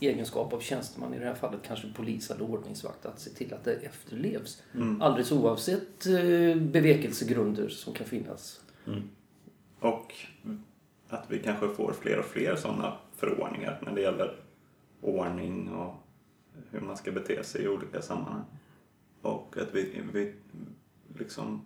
[0.01, 3.63] egenskap av tjänsteman, i det här fallet kanske polis eller ordningsvakt, att se till att
[3.63, 4.63] det efterlevs.
[4.99, 8.61] Alldeles oavsett eh, bevekelsegrunder som kan finnas.
[9.79, 10.13] Och
[11.07, 14.35] att vi kanske får fler och fler sådana förordningar när det gäller
[15.01, 15.95] ordning och
[16.71, 18.43] hur man ska bete sig i olika sammanhang.
[19.21, 20.33] Och att vi, vi
[21.17, 21.65] liksom,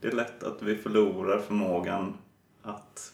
[0.00, 2.16] det är lätt att vi förlorar förmågan
[2.62, 3.12] att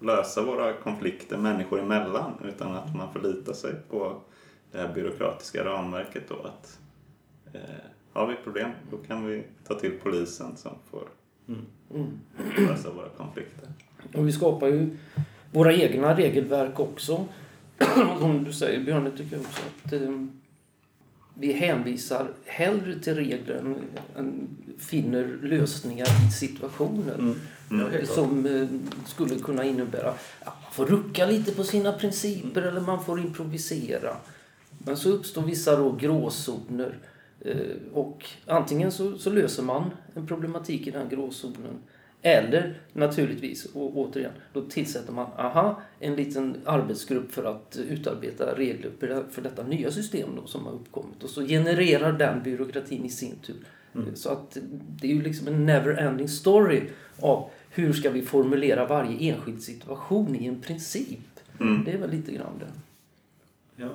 [0.00, 4.20] lösa våra konflikter människor emellan utan att man förlitar sig på
[4.72, 6.78] det här byråkratiska ramverket då att
[7.52, 7.60] eh,
[8.12, 11.08] har vi problem då kan vi ta till polisen som får
[12.56, 13.68] lösa våra konflikter.
[14.14, 14.96] Och vi skapar ju
[15.52, 17.24] våra egna regelverk också.
[18.18, 20.26] Som du säger Björn, det tycker jag också att eh,
[21.40, 23.76] vi hänvisar hellre till regler än,
[24.16, 24.48] än
[24.78, 27.34] finner lösningar i situationen.
[27.70, 28.08] Helt klart.
[28.08, 28.68] som eh,
[29.06, 34.16] skulle kunna innebära att man får rucka lite på sina principer eller man får improvisera.
[34.78, 36.98] Men så uppstår vissa då gråzoner.
[37.40, 37.54] Eh,
[37.92, 41.78] och antingen så, så löser man en problematik i den gråzonen
[42.22, 48.90] eller naturligtvis, och återigen, då tillsätter man aha, en liten arbetsgrupp för att utarbeta regler
[49.00, 51.22] för det- för detta nya system då, som har uppkommit.
[51.24, 53.56] Och så genererar den byråkratin i sin tur.
[54.14, 54.56] Så att
[55.00, 56.82] det är ju liksom en never-ending story
[57.20, 61.18] av hur ska vi formulera varje enskild situation i en princip.
[61.84, 62.66] Det är väl lite grann det.
[63.82, 63.88] Ja.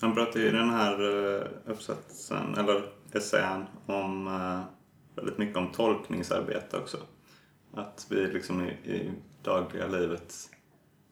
[0.00, 0.92] Han pratar ju i den här
[1.36, 4.60] eh, uppsatsen, eller essän, om eh,
[5.16, 6.96] väldigt mycket om tolkningsarbete också.
[7.74, 9.10] Att vi liksom i, i
[9.42, 10.34] dagliga livet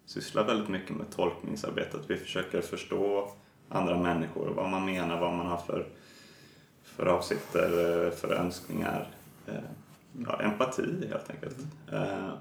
[0.07, 1.97] sysslar väldigt mycket med tolkningsarbete.
[1.97, 3.33] Att vi försöker förstå
[3.69, 5.87] andra människor, vad man menar, vad man har för,
[6.83, 9.09] för avsikter, eh, för önskningar.
[9.47, 9.55] Eh,
[10.27, 11.57] Ja, empati helt enkelt.
[11.93, 12.33] Eh,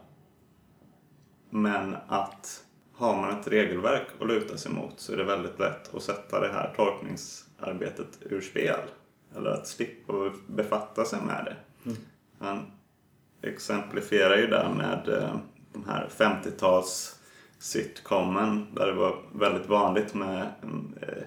[1.50, 5.96] Men att har man ett regelverk att luta sig mot så är det väldigt lätt
[5.96, 8.80] att sätta det här tolkningsarbetet ur spel.
[9.36, 10.14] Eller att slippa
[10.48, 11.56] befatta sig med det.
[12.40, 12.72] Han
[13.42, 15.36] exemplifierar ju där med eh,
[15.74, 17.20] de här 50-tals
[17.60, 20.42] sitcomen där det var väldigt vanligt med
[21.02, 21.24] eh,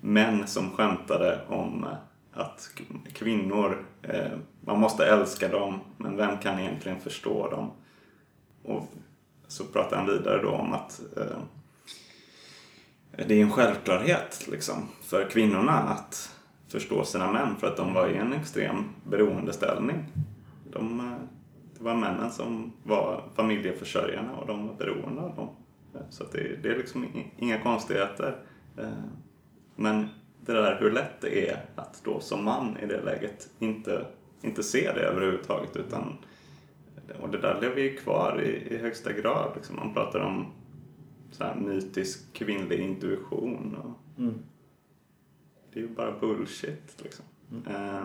[0.00, 1.90] män som skämtade om eh,
[2.32, 2.70] att
[3.12, 3.84] kvinnor,
[4.60, 7.70] man måste älska dem men vem kan egentligen förstå dem?
[8.62, 8.92] Och
[9.48, 11.00] så pratar han vidare då om att
[13.10, 16.36] det är en självklarhet liksom, för kvinnorna att
[16.68, 20.04] förstå sina män för att de var i en extrem beroendeställning.
[20.72, 21.16] De, eh,
[21.78, 25.48] det var männen som var familjeförsörjarna och de var beroende av dem.
[25.94, 27.06] Eh, Så det, det är liksom
[27.38, 28.36] inga konstigheter.
[28.78, 28.88] Eh,
[29.76, 30.08] Men
[30.46, 34.06] det där hur lätt det är att då som man i det läget inte,
[34.42, 36.16] inte se det överhuvudtaget utan
[37.20, 39.52] och det där lever ju kvar i, i högsta grad.
[39.56, 39.76] Liksom.
[39.76, 40.46] Man pratar om
[41.30, 43.74] så här mytisk kvinnlig intuition.
[43.76, 44.22] Och
[45.72, 47.02] Det är ju bara bullshit.
[47.02, 47.24] Liksom.
[47.66, 48.02] Eh,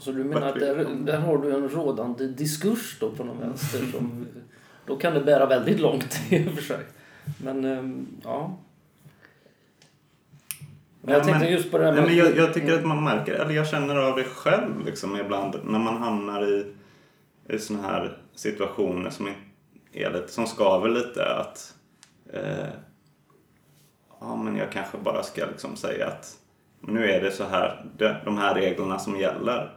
[0.00, 3.78] Så du menar att där, där har du en rådande diskurs då på någon vänster
[3.92, 4.26] som...
[4.86, 6.78] Då kan det bära väldigt långt i och för sig.
[7.44, 8.58] Men ehm, ja.
[11.00, 12.08] Men jag Ja, tänkte men- just på det här Nej, med...
[12.10, 15.54] men jag, jag tycker att man märker, eller jag känner av det själv liksom ibland
[15.64, 16.72] när man hamnar i,
[17.48, 19.28] i såna här situationer som,
[19.92, 21.74] är lite, som skaver lite att
[22.32, 22.68] eh,
[24.20, 26.36] ja men jag kanske bara ska liksom säga att
[26.80, 27.84] nu är det så här,
[28.24, 29.70] de här reglerna som gäller.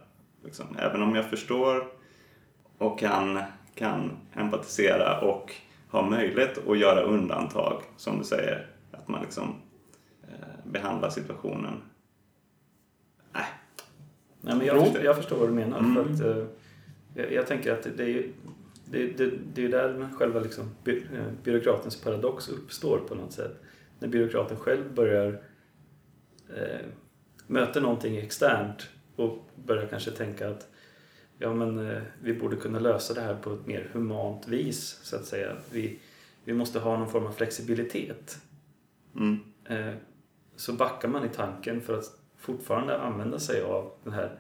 [0.43, 0.65] Liksom.
[0.79, 1.88] Även om jag förstår
[2.77, 3.39] och kan,
[3.75, 5.56] kan empatisera och
[5.89, 8.67] ha möjlighet att göra undantag, som du säger.
[8.91, 9.56] Att man liksom
[10.23, 11.82] eh, behandlar situationen.
[13.32, 13.45] Nej,
[14.41, 15.95] Nej, men jag, förstår, jag förstår vad du menar.
[15.95, 16.45] För att, eh,
[17.13, 18.34] jag, jag tänker att det är ju
[18.86, 23.62] det, det, det är där själva liksom, by, eh, byråkratens paradox uppstår på något sätt.
[23.99, 25.41] När byråkraten själv börjar
[26.49, 26.86] eh,
[27.47, 30.69] möter någonting externt och börjar kanske tänka att
[31.38, 35.15] ja, men, eh, vi borde kunna lösa det här på ett mer humant vis, så
[35.15, 35.56] att säga.
[35.71, 35.99] Vi,
[36.43, 38.38] vi måste ha någon form av flexibilitet.
[39.15, 39.39] Mm.
[39.65, 39.95] Eh,
[40.56, 44.39] så backar man i tanken för att fortfarande använda sig av det här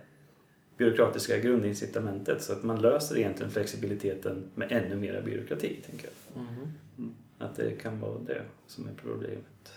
[0.77, 6.43] byråkratiska grundincitamentet så att man löser egentligen flexibiliteten med ännu mer byråkrati, tänker jag.
[6.43, 7.15] Mhm.
[7.37, 9.73] Att det kan vara det som är problemet.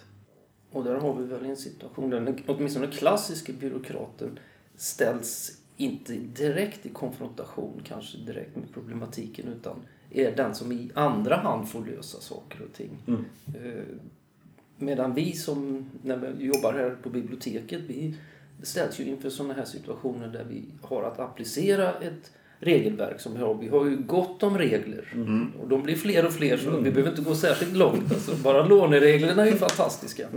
[0.70, 4.38] Och där har vi väl en situation där den, åtminstone den klassiska byråkraten
[4.76, 9.76] ställs inte direkt i konfrontation kanske direkt med problematiken utan
[10.10, 12.90] är den som i andra hand får lösa saker och ting.
[13.06, 13.24] Mm.
[13.54, 13.84] Eh,
[14.78, 18.14] Medan vi som när vi jobbar här på biblioteket, vi
[18.62, 23.40] ställs ju inför sådana här situationer där vi har att applicera ett regelverk som vi
[23.40, 23.54] har.
[23.54, 25.04] Vi har ju gott om regler
[25.62, 28.12] och de blir fler och fler så vi behöver inte gå särskilt långt.
[28.12, 30.28] Alltså, bara lånereglerna är ju fantastiska.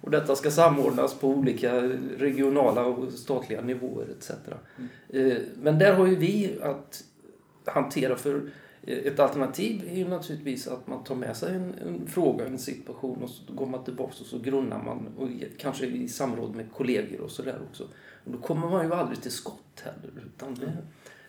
[0.00, 1.82] Och detta ska samordnas på olika
[2.18, 4.30] regionala och statliga nivåer etc.
[5.08, 7.04] Eh, Men där har ju vi att
[7.64, 8.40] hantera för
[8.82, 12.58] eh, ett alternativ är ju naturligtvis att man tar med sig en, en fråga, en
[12.58, 15.28] situation och så går man tillbaka och så grunnar man och
[15.58, 17.84] kanske i samråd med kollegor och sådär också.
[18.24, 20.22] Och då kommer man ju aldrig till skott heller.
[20.26, 20.72] Utan det,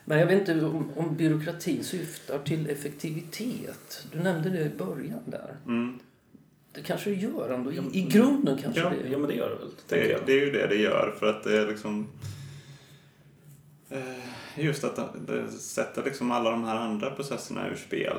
[0.10, 4.08] men jag vet inte om, om byråkratin syftar till effektivitet.
[4.12, 5.58] Du nämnde det i början där.
[5.66, 6.00] Mm.
[6.72, 7.72] Det kanske det gör ändå.
[7.72, 10.22] I, i grunden kanske Ja, det ja, men det gör det väl, Det, jag.
[10.26, 12.08] det är ju det det gör för att det är liksom
[13.90, 14.02] eh,
[14.56, 18.18] just att det sätter liksom alla de här andra processerna ur spel.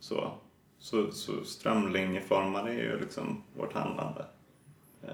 [0.00, 0.32] Så,
[0.78, 4.24] så, så strömlinjeformar det ju liksom vårt handlande.
[5.02, 5.10] Eh,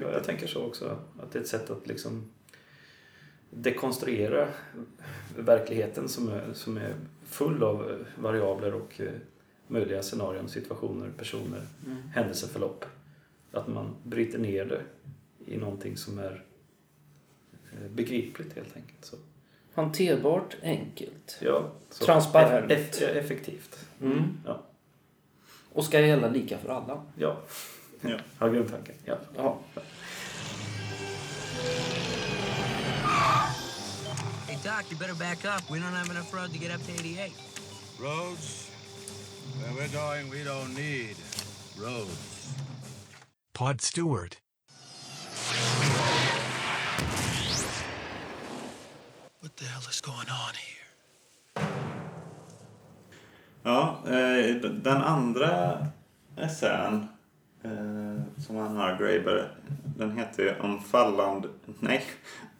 [0.00, 0.98] Ja, jag tänker så också.
[1.22, 2.30] Att det är ett sätt att liksom
[3.50, 4.48] dekonstruera
[5.38, 9.12] verkligheten som är, som är full av eh, variabler och eh,
[9.66, 11.66] möjliga scenarion, situationer, personer,
[12.14, 12.84] händelseförlopp.
[13.52, 14.82] Att man bryter ner det
[15.52, 16.44] i någonting som är
[17.72, 19.04] eh, begripligt helt enkelt.
[19.04, 19.16] Så,
[19.74, 21.38] Hanterbart, enkelt.
[21.40, 22.70] ja, så Transparent.
[22.70, 23.86] Eff, eff, effektivt.
[24.02, 24.22] Mm.
[24.46, 24.62] Ja.
[25.72, 27.02] Och ska gälla lika för alla.
[27.16, 27.36] Ja,
[28.38, 28.48] ja.
[28.48, 28.94] grundtanken.
[29.04, 29.18] Ja.
[29.36, 29.58] Ja.
[34.62, 35.68] Hey, Doc, you better back up.
[35.70, 37.32] We don't have enough road to get up to 88.
[37.98, 38.70] Roads?
[39.58, 41.16] Where we're going, we don't need
[41.78, 42.54] roads.
[43.54, 44.38] Pod Stewart.
[49.40, 51.66] What the hell is going on here?
[53.62, 55.86] Ja, eh, d- den andra
[56.36, 57.08] essän
[57.62, 59.56] eh, som han har, Graeber,
[59.96, 61.48] den heter ju om fallande,
[61.80, 62.04] nej,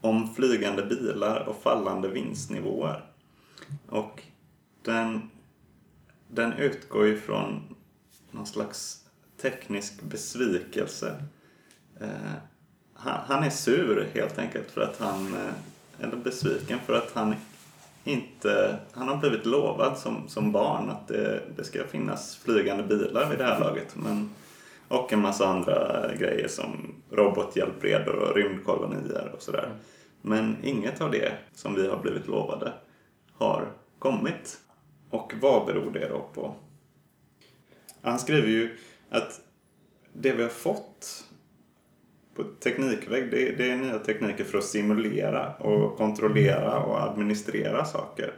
[0.00, 3.04] om flygande bilar och fallande vinstnivåer.
[3.88, 4.22] Och
[4.82, 5.30] den,
[6.28, 7.76] den utgår ju från
[8.30, 9.04] någon slags
[9.42, 11.22] teknisk besvikelse.
[12.00, 12.32] Eh,
[12.94, 17.34] han, han är sur helt enkelt för att han, eh, eller besviken för att han
[18.04, 23.30] inte, han har blivit lovad som, som barn att det, det ska finnas flygande bilar
[23.30, 23.96] vid det här laget.
[23.96, 24.30] Men,
[24.90, 29.72] och en massa andra grejer som robothjälpredor och rymdkolonier och sådär.
[30.22, 32.72] Men inget av det som vi har blivit lovade
[33.32, 34.60] har kommit.
[35.10, 36.54] Och vad beror det då på?
[38.02, 38.78] Han skriver ju
[39.10, 39.40] att
[40.12, 41.24] det vi har fått
[42.34, 48.34] på teknikväg, det, det är nya tekniker för att simulera och kontrollera och administrera saker.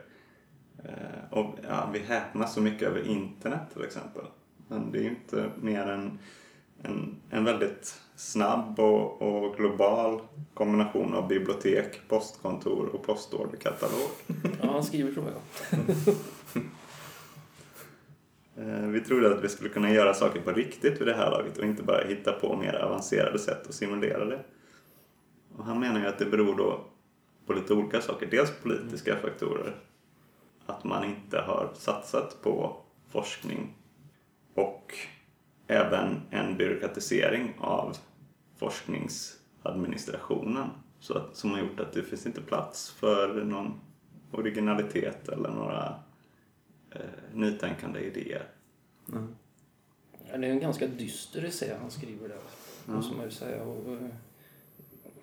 [0.85, 4.25] Eh, och ja, vi häpnas så mycket över internet till exempel.
[4.69, 6.19] Men det är ju inte mer än
[6.83, 10.21] en, en väldigt snabb och, och global
[10.55, 14.11] kombination av bibliotek, postkontor och postorderkatalog.
[14.63, 15.67] Ja, han skriver så ja.
[18.57, 21.59] Eh, Vi trodde att vi skulle kunna göra saker på riktigt vid det här laget
[21.59, 24.41] och inte bara hitta på mer avancerade sätt att simulera det.
[25.57, 26.85] Och han menar ju att det beror då
[27.47, 28.27] på lite olika saker.
[28.31, 29.77] Dels politiska faktorer.
[30.67, 32.77] Att man inte har satsat på
[33.13, 33.75] forskning
[34.55, 34.95] och
[35.73, 37.97] även en byråkratisering av
[38.57, 40.69] forskningsadministrationen.
[41.01, 43.81] Så att, som har gjort att det finns inte plats för någon
[44.33, 45.95] originalitet eller några
[46.91, 47.01] eh,
[47.35, 48.49] nytänkande idéer.
[49.07, 49.19] Ja,
[50.39, 52.39] Det är en ganska dyster essä han skriver där,
[52.87, 53.63] måste man ju säga.
[53.63, 53.99] Och, eh,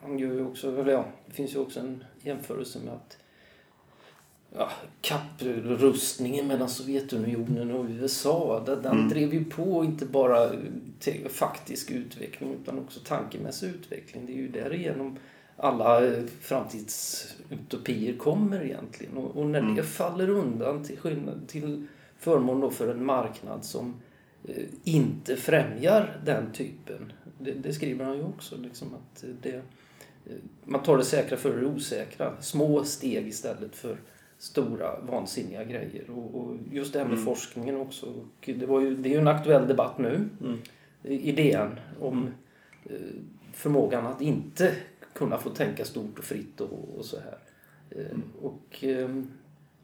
[0.02, 3.18] han gör ju också, eller ja, det finns ju också en jämförelse med att
[4.56, 10.52] ja, kapprustningen mellan Sovjetunionen och USA, den, den drev ju på inte bara
[11.30, 14.26] faktisk utveckling utan också tankemässig utveckling.
[14.26, 15.18] Det är ju därigenom
[15.58, 19.18] alla eh, framtidsutopier kommer egentligen.
[19.18, 24.02] Och, och när det faller undan till, skillnad, till förmån för en marknad som
[24.48, 27.14] eh, inte främjar den typen.
[27.40, 28.58] Det, det skriver han ju också.
[28.58, 29.62] Liksom att det, eh,
[30.66, 32.42] man tar det säkra för det osäkra.
[32.42, 33.98] Små steg istället för
[34.40, 36.10] stora vansinniga grejer.
[36.10, 38.06] Och, och just det här med forskningen också.
[38.06, 40.30] Och det, var ju, det är ju en aktuell debatt nu.
[41.04, 42.28] i DN om
[42.86, 42.92] eh,
[43.54, 44.76] förmågan att inte
[45.14, 47.38] kunna få tänka stort och fritt och, och så här.
[47.90, 49.10] Eh, Och eh,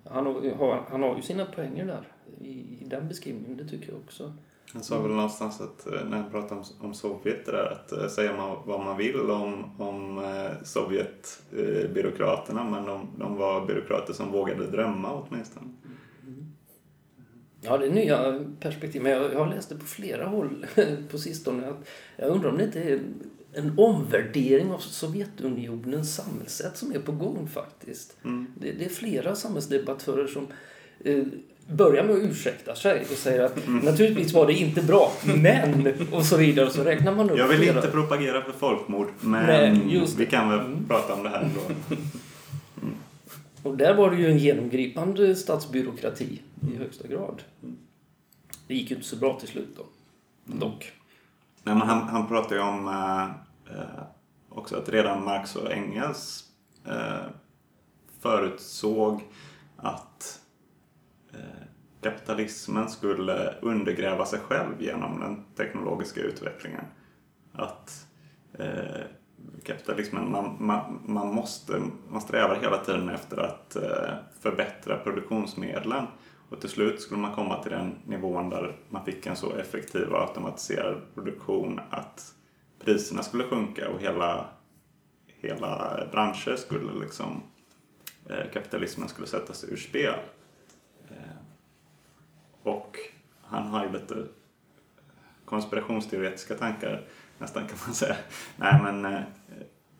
[0.03, 2.07] han har, han har ju sina poänger där
[2.41, 4.33] i, i den beskrivningen, det tycker jag också.
[4.75, 8.07] Han sa väl någonstans att eh, när han pratade om, om Sovjet där att eh,
[8.07, 14.31] säga man vad man vill om, om eh, Sovjetbyråkraterna men de, de var byråkrater som
[14.31, 15.65] vågade drömma åtminstone.
[17.61, 19.01] Ja, det är nya perspektiv.
[19.01, 20.65] Men jag, jag har läst det på flera håll
[21.11, 21.67] på sistone.
[21.67, 22.99] Att jag undrar om det inte är
[23.53, 28.17] en omvärdering av Sovjetunionens samhällssätt som är på gång faktiskt.
[28.59, 30.47] Det, det är flera samhällsdebattörer som
[30.99, 31.25] eh,
[31.67, 36.25] börjar med att ursäkta sig och säger att naturligtvis var det inte bra, men och
[36.25, 36.65] så vidare.
[36.65, 37.75] Och så räknar man upp Jag vill flera.
[37.75, 41.61] inte propagera för folkmord men Nej, vi kan väl prata om det här ändå.
[43.63, 46.41] Och där var det ju en genomgripande statsbyråkrati
[46.73, 47.41] i högsta grad.
[48.67, 49.85] Det gick ju inte så bra till slut då.
[50.55, 50.91] Dock.
[51.63, 52.87] Nej, men han, han pratar ju om
[53.69, 54.03] eh,
[54.49, 56.43] också att redan Marx och Engels
[56.87, 57.25] eh,
[58.21, 59.21] förutsåg
[59.77, 60.14] att
[62.05, 66.85] kapitalismen skulle undergräva sig själv genom den teknologiska utvecklingen.
[67.51, 68.07] Att
[68.53, 69.01] eh,
[69.63, 76.05] kapitalismen, man, man, man, måste, man strävar hela tiden efter att eh, förbättra produktionsmedlen.
[76.49, 80.07] Och till slut skulle man komma till den nivån där man fick en så effektiv
[80.07, 82.33] och automatiserad produktion att
[82.79, 84.45] priserna skulle sjunka och hela,
[85.41, 87.43] hela branscher skulle liksom,
[88.29, 90.15] eh, kapitalismen skulle sättas ur spel.
[92.65, 92.97] Och
[93.41, 94.27] han har ju lite
[95.45, 97.03] konspirationsteoretiska tankar
[97.37, 98.15] nästan kan man säga.
[98.57, 99.21] Nej men eh,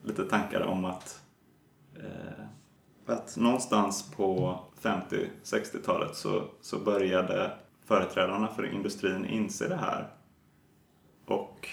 [0.02, 1.20] lite tankar om att,
[1.96, 2.44] eh,
[3.06, 7.52] att någonstans på 50-60-talet så, så började
[7.84, 10.08] företrädarna för industrin inse det här
[11.26, 11.68] och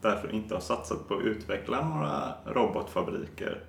[0.00, 3.64] därför inte har satsat på att utveckla några robotfabriker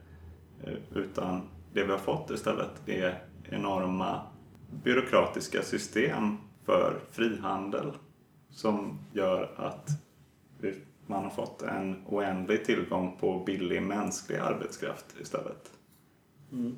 [0.63, 1.41] eh, utan
[1.73, 4.21] det vi har fått istället är enorma
[4.83, 7.91] byråkratiska system för frihandel
[8.49, 9.89] som gör att
[11.07, 15.71] man har fått en oändlig tillgång på billig mänsklig arbetskraft istället.
[16.51, 16.75] Mm.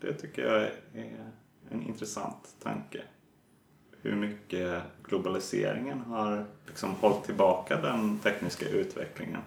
[0.00, 0.62] Det tycker jag
[0.94, 1.30] är
[1.70, 3.02] en intressant tanke.
[4.00, 9.42] Hur mycket globaliseringen har liksom hållit tillbaka den tekniska utvecklingen.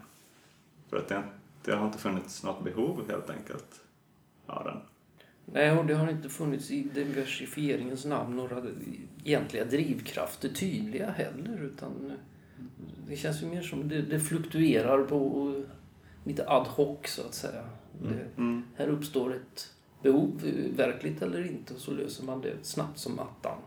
[0.90, 1.24] För att det,
[1.64, 3.82] det har inte funnits något behov helt enkelt
[4.46, 4.78] av den.
[5.46, 8.64] Nej, och det har inte funnits i diversifieringens namn några
[9.24, 11.62] egentliga drivkrafter tydliga heller.
[11.64, 12.12] Utan
[13.10, 15.54] det känns ju mer som det, det fluktuerar på
[16.24, 17.64] lite ad hoc så att säga.
[18.02, 18.64] Det, Mm.
[18.76, 19.74] här uppstår ett
[20.04, 23.58] behov, eh, verkligt eller inte, och så löser man det snabbt som attan.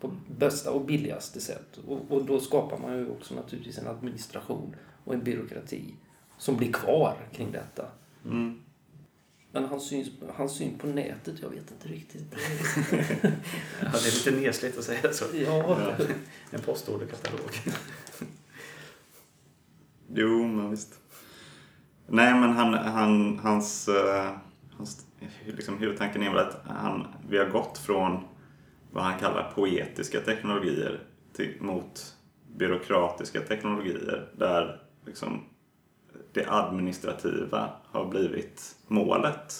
[0.00, 1.78] På bästa och billigaste sätt.
[1.88, 5.94] Och, och då skapar man ju också naturligtvis en administration och en byråkrati
[6.38, 7.86] som blir kvar kring detta.
[8.24, 8.60] Mm.
[9.52, 12.34] Men hans syn, hans syn på nätet, jag vet inte riktigt.
[13.80, 15.24] Ja, det är lite nesligt att säga så.
[15.34, 15.78] Ja,
[16.50, 17.50] En postorderkatalog.
[20.14, 20.98] Jo, men visst.
[22.06, 24.30] Nej, men han, han, hans, eh,
[24.76, 25.06] hans
[25.46, 28.24] liksom, huvudtanken är väl att han, vi har gått från
[28.92, 31.00] vad han kallar poetiska teknologier
[31.32, 32.16] till, mot
[32.56, 35.44] byråkratiska teknologier där liksom,
[36.32, 39.54] det administrativa har blivit målet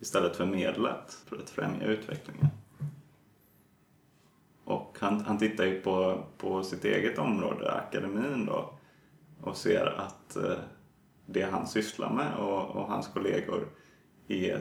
[0.00, 2.48] istället för medlet för att främja utvecklingen.
[4.64, 8.78] Och han, han tittar ju på, på sitt eget område, akademin då,
[9.40, 10.58] och ser att eh,
[11.26, 13.68] det han sysslar med och, och hans kollegor
[14.28, 14.60] är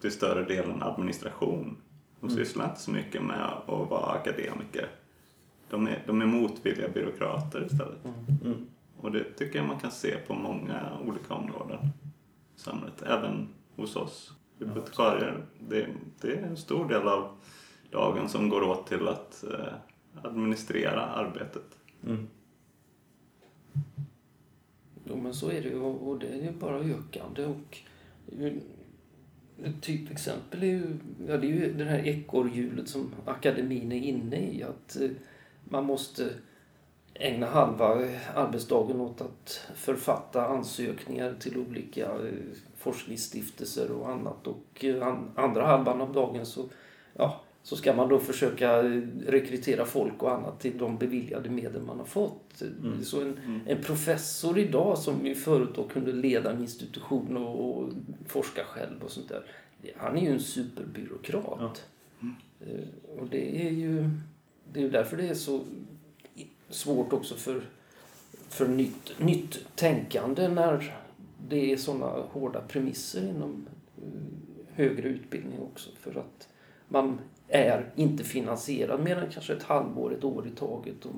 [0.00, 1.76] till större delen administration.
[2.20, 4.88] De sysslar inte så mycket med att vara akademiker.
[5.70, 8.04] De är, de är motvilliga byråkrater istället.
[8.44, 8.66] Mm.
[9.04, 11.78] Och det tycker jag man kan se på många olika områden
[12.56, 13.02] i samhället.
[13.02, 15.46] Även hos oss bibliotekarier.
[15.68, 15.88] Det,
[16.20, 17.36] det är en stor del av
[17.90, 19.74] dagen som går åt till att eh,
[20.22, 21.78] administrera arbetet.
[22.06, 22.26] Mm.
[25.04, 27.46] Jo, men så är det ju och det är ju bara ökande.
[27.46, 27.78] Och
[29.64, 30.96] ett typexempel är ju,
[31.28, 34.62] ja, det är ju det här ekorrhjulet som akademin är inne i.
[34.62, 35.10] Att eh,
[35.64, 36.30] man måste
[37.14, 42.32] ägna halva arbetsdagen åt att författa ansökningar till olika eh,
[42.76, 44.46] forskningsstiftelser och annat.
[44.46, 46.68] Och eh, an- andra halvan av dagen så,
[47.16, 51.82] ja, så ska man då försöka eh, rekrytera folk och annat till de beviljade medel
[51.82, 52.62] man har fått.
[53.04, 57.88] Så en, en professor idag som ju förut då kunde leda en institution och, och
[58.26, 59.42] forska själv och sånt där.
[59.96, 61.84] Han är ju en superbyråkrat.
[62.60, 64.10] Eh, Och det är ju
[64.72, 65.60] det är därför det är så
[66.74, 67.62] svårt också för,
[68.48, 70.94] för nytt, nytt tänkande när
[71.48, 73.66] det är sådana hårda premisser inom
[73.96, 74.08] eh,
[74.74, 75.90] högre utbildning också.
[76.00, 76.48] För att
[76.88, 77.18] man
[77.48, 81.06] är inte finansierad mer än kanske ett halvår, ett år i taget.
[81.06, 81.12] Och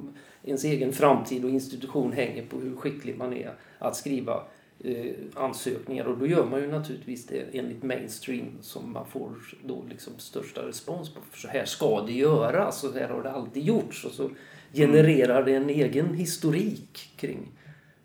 [0.45, 4.43] ens egen framtid och institution hänger på hur skicklig man är att skriva
[4.81, 6.05] eh, ansökningar.
[6.05, 9.31] Och då gör man ju naturligtvis det enligt mainstream som man får
[9.65, 11.21] då liksom största respons på.
[11.31, 14.05] För så här ska det göras och så här har det alltid gjorts.
[14.05, 14.31] Och så
[14.73, 17.49] genererar det en egen historik kring,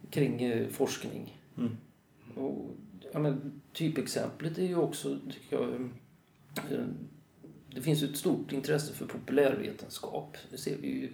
[0.10, 1.38] kring eh, forskning.
[1.58, 1.78] Mm.
[2.36, 2.70] Och,
[3.14, 5.74] ja, men, typexemplet är ju också, tycker jag,
[6.72, 6.86] eh,
[7.76, 10.38] det finns ett stort intresse för populärvetenskap.
[10.52, 11.10] Det ser vi ju i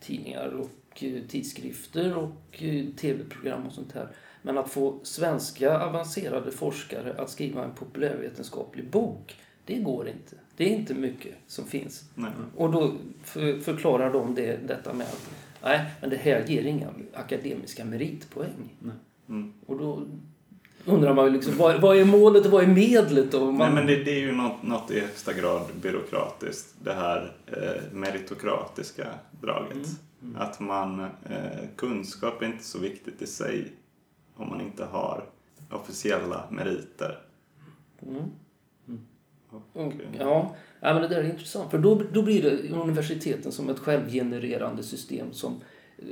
[0.00, 4.08] tidningar och eh, tidskrifter och eh, tv-program och sånt här.
[4.42, 10.36] Men att få svenska avancerade forskare att skriva en populärvetenskaplig bok, det går inte.
[10.62, 12.04] Det är inte mycket som finns.
[12.14, 12.30] Nej.
[12.56, 12.92] Och då
[13.24, 15.30] för, förklarar de det, detta med att
[15.62, 18.76] nej, men det här ger inga akademiska meritpoäng.
[19.28, 19.52] Mm.
[19.66, 20.02] Och då
[20.84, 23.32] undrar man ju liksom, vad, vad är målet och vad är medlet?
[23.32, 23.44] då?
[23.44, 26.74] man, Nej, men det, det är ju något, något i högsta grad byråkratiskt.
[26.84, 29.08] Det här eh, meritokratiska
[29.40, 29.88] draget.
[30.36, 31.08] Att man, eh,
[31.76, 33.72] kunskap är inte så viktigt i sig
[34.36, 35.24] om man inte har
[35.70, 37.18] officiella meriter.
[39.74, 39.88] Mm.
[39.88, 41.70] Eh, ja, ja, men det där är intressant.
[41.70, 45.60] För då, då blir det universiteten som ett självgenererande system som
[45.98, 46.04] eh,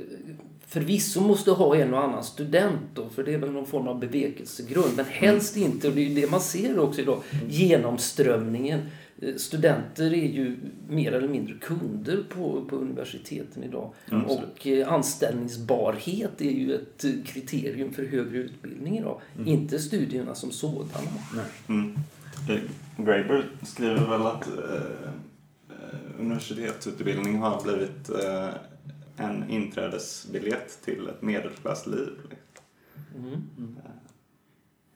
[0.67, 3.99] förvisso måste ha en och annan student då, för det är väl någon form av
[3.99, 4.95] bevekelsegrund.
[4.95, 8.79] Men helst inte, och det är ju det man ser också idag, genomströmningen.
[9.21, 10.57] Eh, Studenter är ju
[10.89, 13.93] mer eller mindre kunder på, på universiteten idag.
[14.27, 19.21] och eh, anställningsbarhet är ju ett kriterium för högre utbildning idag.
[19.45, 21.11] Inte studierna som sådana.
[21.69, 21.95] Mm.
[22.49, 22.59] Eh,
[22.97, 24.75] Graeber skriver väl att eh,
[25.69, 28.49] eh, universitetsutbildning har blivit eh,
[29.17, 32.09] en inträdesbiljett till ett medelklassliv.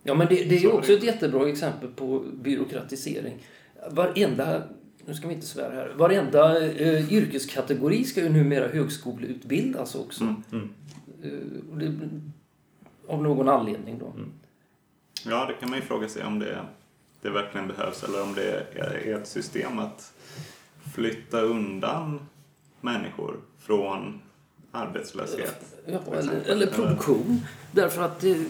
[0.03, 3.43] Ja, men det, det är också ett jättebra exempel på byråkratisering.
[3.91, 4.63] Varenda,
[5.05, 10.23] nu ska vi inte svära här, varenda eh, yrkeskategori ska ju numera högskoleutbildas också.
[10.51, 10.69] Mm.
[11.23, 12.09] Eh, och det,
[13.07, 14.13] av någon anledning då.
[15.25, 16.59] Ja, det kan man ju fråga sig om det,
[17.25, 20.13] det verkligen behövs eller om det är ett system att
[20.93, 22.19] flytta undan
[22.81, 24.21] människor från
[24.71, 25.75] arbetslöshet.
[25.85, 27.39] Ja, eller, eller produktion.
[27.71, 28.47] Därför att det,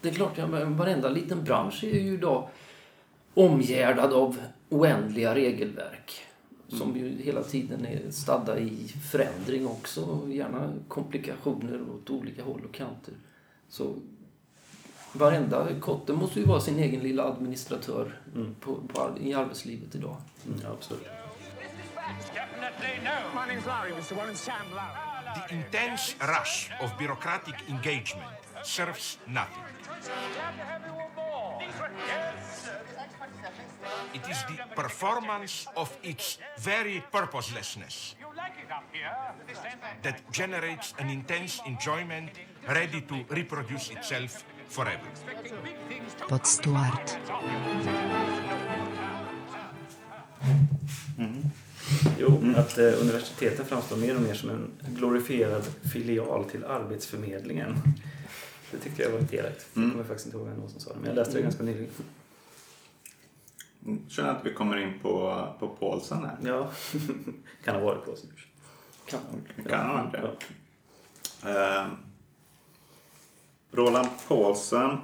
[0.00, 2.48] det är klart, ja, varenda liten bransch är ju idag
[3.34, 4.36] omgärdad av
[4.68, 6.20] oändliga regelverk.
[6.68, 10.28] Som ju hela tiden är stadda i förändring också.
[10.28, 13.14] Gärna komplikationer åt olika håll och kanter.
[13.68, 13.94] Så
[15.12, 18.12] varenda kotte måste ju vara sin egen lilla administratör
[18.60, 20.16] på, på, ar- i arbetslivet idag.
[20.46, 21.06] Mm, absolut.
[25.34, 28.30] The intense rush of bureaucratic engagement
[28.64, 29.64] serves nothing.
[34.14, 38.16] It is the performance of its very purposelessness
[40.02, 42.30] that generates an intense enjoyment
[42.68, 45.06] ready to reproduce itself forever.
[46.28, 47.18] Pod Stewart.
[52.18, 57.76] Jo, att eh, universiteten framstår mer och mer som en glorifierad filial till Arbetsförmedlingen.
[58.70, 59.66] Det tyckte jag var lite elakt.
[59.74, 61.90] Jag kommer faktiskt inte ihåg vem som sa det, men jag läste det ganska nyligen.
[63.86, 66.36] Jag känner att vi kommer in på, på Paulsen här.
[66.44, 66.70] Ja,
[67.64, 68.24] kan ha varit oss.
[69.06, 69.20] Kan.
[69.68, 70.30] Kan ha varit det.
[71.42, 71.80] Ja.
[71.80, 71.86] Eh,
[73.72, 74.98] Roland Paulsen,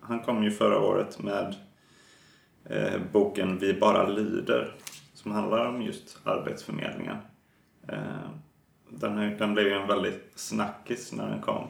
[0.00, 1.54] han kom ju förra året med
[2.64, 4.74] eh, boken Vi bara lyder
[5.14, 7.16] som handlar om just Arbetsförmedlingen.
[7.88, 8.30] Eh,
[8.88, 11.66] den, den blev ju en väldigt snackis när den kom.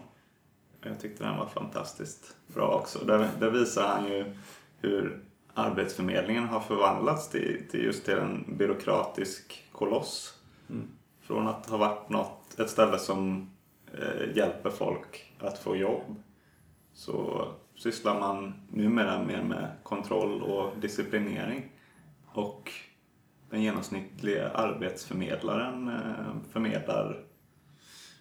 [0.83, 3.05] Jag tyckte den var fantastiskt bra också.
[3.05, 4.35] Där, där visar han ju
[4.81, 5.23] hur
[5.55, 10.39] Arbetsförmedlingen har förvandlats till, till just till en byråkratisk koloss.
[11.21, 13.51] Från att ha varit något, ett ställe som
[13.99, 16.23] eh, hjälper folk att få jobb
[16.93, 21.73] så sysslar man numera mer med kontroll och disciplinering.
[22.27, 22.71] Och
[23.51, 27.25] den genomsnittliga arbetsförmedlaren eh, förmedlar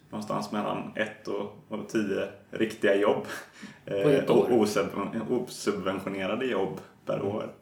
[0.10, 3.26] någonstans mellan ett och, och tio riktiga jobb.
[3.86, 4.52] Eh, och
[5.30, 7.54] osubventionerade jobb per år.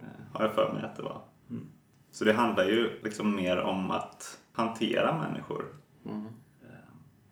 [0.00, 1.20] Eh, har jag för mig att det var.
[2.10, 5.64] Så det handlar ju liksom mer om att hantera människor.
[6.06, 6.22] Eh,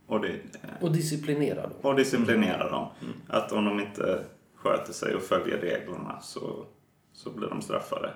[0.07, 0.40] Och, det,
[0.80, 1.72] Och disciplinera dem.
[1.82, 2.88] och disciplinera dem.
[3.28, 6.66] Att om de inte sköter sig och följer reglerna så,
[7.12, 8.12] så blir de straffade.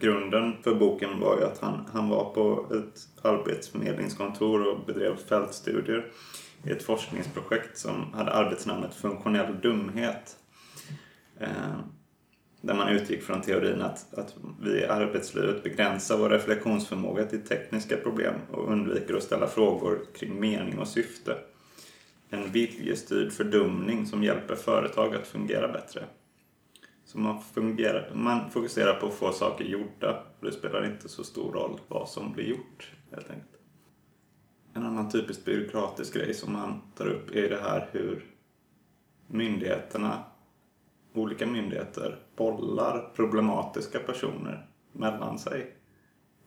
[0.00, 6.10] Grunden för boken var ju att han, han var på ett arbetsförmedlingskontor och bedrev fältstudier
[6.64, 10.36] i ett forskningsprojekt som hade arbetsnamnet Funktionell dumhet.
[11.40, 11.78] Eh,
[12.64, 17.96] där man utgick från teorin att, att vi i arbetslivet begränsar vår reflektionsförmåga till tekniska
[17.96, 21.36] problem och undviker att ställa frågor kring mening och syfte.
[22.30, 26.04] En viljestyrd fördumning som hjälper företag att fungera bättre.
[27.04, 31.24] Så man, fungerar, man fokuserar på att få saker gjorda och det spelar inte så
[31.24, 33.50] stor roll vad som blir gjort helt enkelt.
[34.74, 38.24] En annan typiskt byråkratisk grej som man tar upp är det här hur
[39.26, 40.24] myndigheterna
[41.14, 45.74] olika myndigheter bollar problematiska personer mellan sig.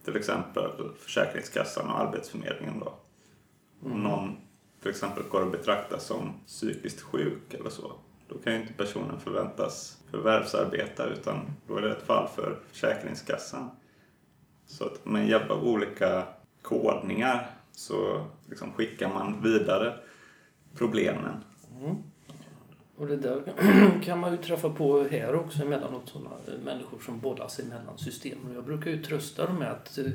[0.05, 2.93] Till exempel Försäkringskassan och Arbetsförmedlingen då.
[3.83, 4.37] Om någon
[4.81, 7.91] till exempel går och betraktas som psykiskt sjuk eller så,
[8.27, 13.69] då kan ju inte personen förväntas förvärvsarbeta utan då är det ett fall för Försäkringskassan.
[14.65, 16.23] Så att med hjälp av olika
[16.61, 19.99] kodningar så liksom skickar man vidare
[20.77, 21.43] problemen.
[22.97, 23.41] Och det där
[24.03, 27.97] kan man ju träffa på här också emellanåt sådana eh, människor som bollar sig mellan
[27.97, 28.53] systemen.
[28.55, 30.05] Jag brukar ju trösta dem med att eh,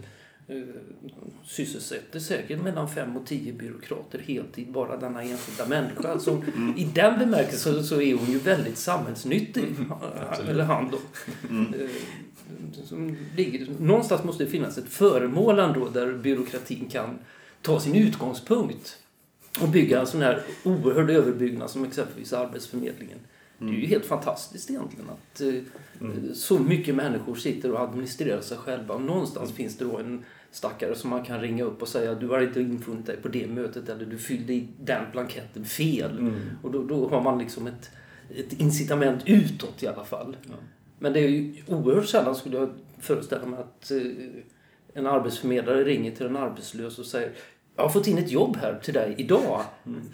[1.45, 6.09] sysselsätter säkert mellan fem och tio byråkrater heltid bara denna enskilda människa.
[6.09, 6.43] Alltså,
[6.77, 9.65] I den bemärkelsen så är hon ju väldigt samhällsnyttig.
[10.49, 10.99] Eller han då.
[11.49, 11.91] Eh,
[12.85, 17.19] Som ligger, någonstans måste det finnas ett föremål ändå där byråkratin kan
[17.63, 18.99] ta sin utgångspunkt
[19.61, 23.19] och bygga en sån här oerhörd överbyggnad som exempelvis Arbetsförmedlingen.
[23.59, 28.57] Det är ju helt fantastiskt egentligen att eh, så mycket människor sitter och administrerar sig
[28.57, 28.95] själva.
[28.95, 32.29] Och någonstans finns det då en stackare som man kan ringa upp och säga du
[32.29, 36.33] har inte infunnit dig på det mötet eller du fyllde i den blanketten fel.
[36.63, 37.91] Och då, då har man liksom ett,
[38.37, 40.37] ett incitament utåt i alla fall.
[40.99, 44.01] Men det är ju oerhört sällan skulle jag föreställa mig att eh,
[44.95, 47.33] en arbetsförmedlare ringer till en arbetslös och säger
[47.77, 49.61] jag har fått in ett jobb här till dig idag.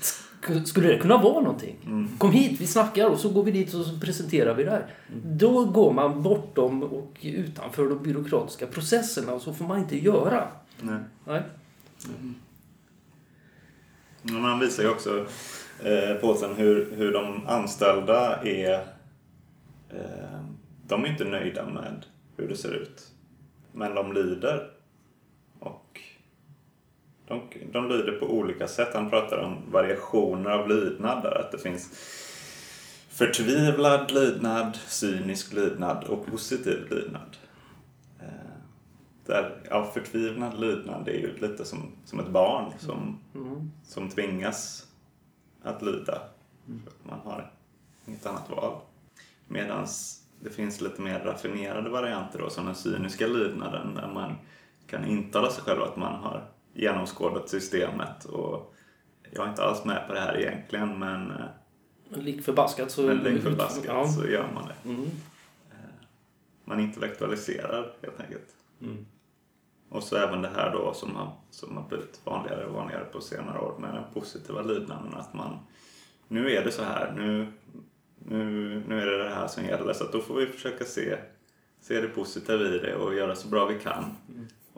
[0.00, 2.08] Sk- Skulle det kunna vara någonting?
[2.18, 4.86] Kom hit, vi snackar och så går vi dit och så presenterar vi det här.
[5.24, 10.48] Då går man bortom och utanför de byråkratiska processerna och så får man inte göra.
[10.80, 10.98] Nej.
[11.26, 11.42] Nej.
[14.22, 15.26] Men man visar ju också
[15.84, 18.72] eh, på sen hur, hur de anställda är...
[19.90, 20.40] Eh,
[20.86, 22.04] de är inte nöjda med
[22.36, 23.06] hur det ser ut.
[23.72, 24.70] Men de lider.
[27.28, 28.94] De, de lyder på olika sätt.
[28.94, 31.40] Han pratar om variationer av lydnad där.
[31.40, 31.90] Att det finns
[33.08, 37.36] förtvivlad lydnad, cynisk lydnad och positiv lydnad.
[38.20, 38.58] Eh,
[39.26, 43.18] där, ja, förtvivlad lydnad är ju lite som, som ett barn som,
[43.84, 44.86] som tvingas
[45.62, 46.22] att lyda.
[46.66, 46.82] Mm.
[47.02, 47.50] man har
[48.06, 48.80] inget annat val.
[49.46, 49.86] Medan
[50.40, 54.34] det finns lite mer raffinerade varianter då, som den cyniska lydnaden där man
[54.86, 58.74] kan intala sig själv att man har genomskådat systemet och
[59.30, 61.46] jag är inte alls med på det här egentligen men, eh,
[62.08, 63.02] Men lik förbaskat så...
[63.02, 64.08] men lik förbaskat Ja.
[64.08, 64.88] så gör man det.
[64.88, 65.10] Mm.
[66.64, 68.54] Man intellektualiserar helt enkelt.
[68.82, 69.06] Mm.
[69.88, 73.20] Och så även det här då som har, som har blivit vanligare och vanligare på
[73.20, 75.14] senare år med den positiva lydnaden.
[75.14, 75.58] Att man,
[76.28, 77.52] nu är det så här, nu,
[78.18, 79.92] nu, nu är det det här som gäller.
[79.92, 81.18] Så att då får vi försöka se,
[81.80, 84.04] se det positiva i det och göra så bra vi kan.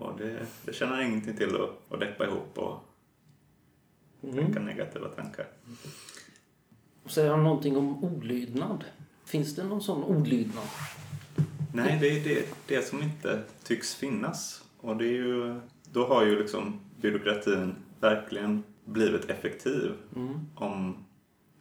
[0.00, 2.78] Och det, det tjänar ingenting till att, att deppa ihop och
[4.34, 5.46] tänka negativa tankar.
[7.06, 8.84] Säger han någonting om olydnad?
[9.24, 10.64] Finns det någon sån olydnad?
[11.74, 14.64] Nej, det är det, det som inte tycks finnas.
[14.78, 15.60] Och det är ju,
[15.92, 19.92] då har ju liksom byråkratin verkligen blivit effektiv.
[20.54, 21.04] Om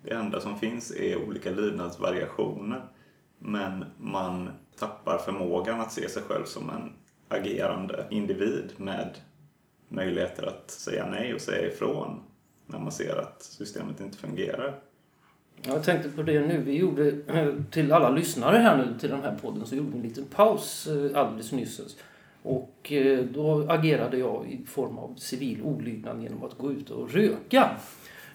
[0.02, 2.86] det enda som finns är olika lydnadsvariationer.
[3.40, 6.94] Men man tappar förmågan att se sig själv som en
[7.30, 9.10] agerande individ med
[9.90, 12.22] möjligheter att säga nej och säga ifrån
[12.66, 14.80] när man ser att systemet inte fungerar.
[15.62, 16.58] Jag tänkte på det nu.
[16.58, 19.98] Vi gjorde, eh, till alla lyssnare här nu till den här podden, så gjorde vi
[19.98, 21.98] en liten paus eh, alldeles nyss.
[22.44, 27.14] Och eh, då agerade jag i form av civil olydnad genom att gå ut och
[27.14, 27.70] röka.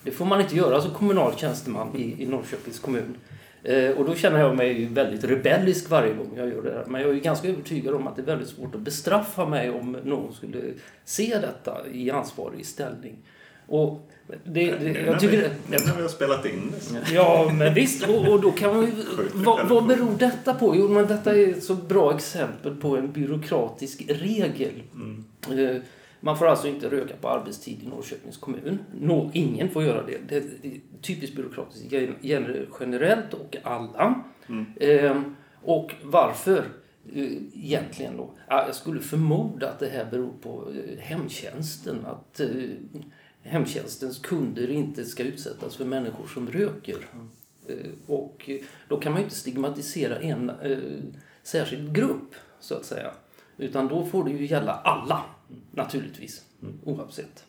[0.03, 3.17] Det får man inte göra som kommunal tjänsteman i, i Norrköpings kommun.
[3.65, 6.85] Eh, och då känner jag mig väldigt rebellisk varje gång jag gör det här.
[6.87, 9.97] Men jag är ganska övertygad om att det är väldigt svårt att bestraffa mig om
[10.05, 10.61] någon skulle
[11.05, 13.17] se detta i ansvarig ställning.
[13.67, 14.11] Och
[14.45, 17.15] det, det, Nu jag tycker det, nu när vi har spelat in det.
[17.15, 18.09] Ja, men visst.
[18.09, 18.93] Och, och då kan man ju...
[19.33, 20.77] Vad, vad beror detta på?
[20.77, 24.83] Jo, men detta är ett så bra exempel på en byråkratisk regel.
[25.51, 25.83] Eh,
[26.25, 28.79] Man får alltså inte röka på arbetstid i Norrköpings kommun.
[29.01, 30.19] Nå, ingen får göra det.
[30.29, 30.45] Det är
[31.03, 31.91] typiskt byråkratiskt.
[31.91, 34.25] Det gäller generellt och alla.
[34.77, 35.21] Eh,
[35.63, 36.59] Och varför?
[37.15, 38.31] eh, Egentligen då?
[38.49, 42.07] Ja, Jag skulle förmoda att det här beror på eh, hemtjänsten.
[42.07, 42.49] Att eh,
[43.43, 46.97] hemtjänstens kunder inte ska utsättas för människor som röker.
[47.67, 48.51] Eh, Och
[48.89, 50.79] då kan man ju inte stigmatisera en eh,
[51.43, 53.11] särskild grupp, så att säga.
[53.57, 55.23] Utan då får det ju gälla alla,
[55.71, 56.45] naturligtvis.
[56.85, 57.45] Oavsett.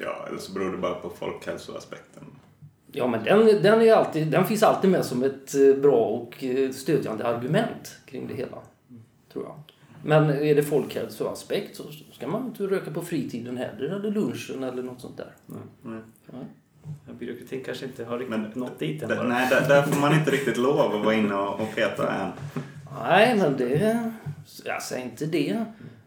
[0.00, 2.24] Ja, eller så beror det bara på folkhälsoaspekten.
[2.92, 6.44] Ja, men den, den, är alltid, den finns alltid med som ett eh, bra och
[6.44, 8.58] eh, stödjande argument kring det hela.
[9.32, 9.54] Tror jag.
[10.04, 11.82] Men är det folkhälsoaspekt så
[12.12, 15.32] ska man inte röka på fritiden heller, eller lunchen eller något sånt där.
[17.06, 19.22] Ja, byråkratin kanske inte har riktigt Men nått dit än bara.
[19.22, 22.30] nej, där, där får man inte riktigt lov att vara inne och, och peta än.
[23.02, 24.12] Nej, men det...
[24.64, 25.64] Jag säger inte det.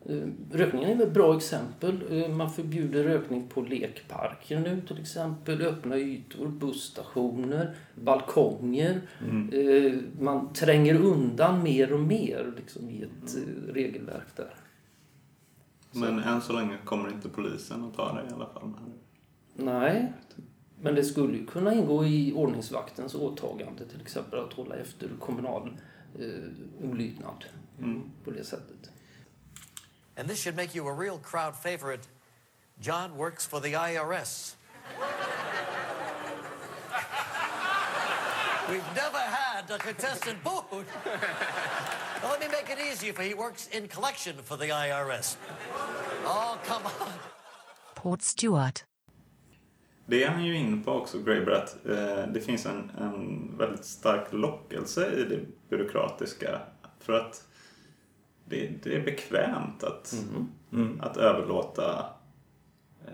[0.10, 2.04] Eh, Rökningen är ett bra exempel.
[2.24, 5.62] Eh, Man förbjuder rökning på lekparker nu till exempel.
[5.62, 9.02] Öppna ytor, busstationer, balkonger.
[9.52, 13.36] Eh, Man tränger undan mer och mer liksom, i ett
[13.74, 14.54] regelverk där.
[15.92, 18.72] Men än så länge kommer inte polisen att ta det i alla fall.
[19.56, 20.14] Nej,
[20.82, 25.70] men det skulle ju kunna ingå i ordningsvaktens åtagande till exempel att hålla efter kommunal
[26.20, 27.46] eh, olydnad
[28.24, 28.92] på det sättet.
[30.18, 32.08] And this should make you a real crowd favorite.
[32.82, 34.56] John works for the IRS.
[38.70, 40.86] We've never had a contestant booed.
[42.22, 43.30] Well, let me make it easier for you.
[43.30, 45.38] He works in collection for the IRS.
[46.26, 47.14] Oh, come on.
[47.96, 48.84] Port Stewart.
[50.08, 53.86] Det är han ju inne på också, Graeber, att eh, det finns en, en väldigt
[53.86, 56.62] stark lockelse i det byråkratiska.
[57.00, 57.44] För att
[58.46, 60.16] det, det är bekvämt att,
[61.00, 62.06] att överlåta
[63.08, 63.12] eh,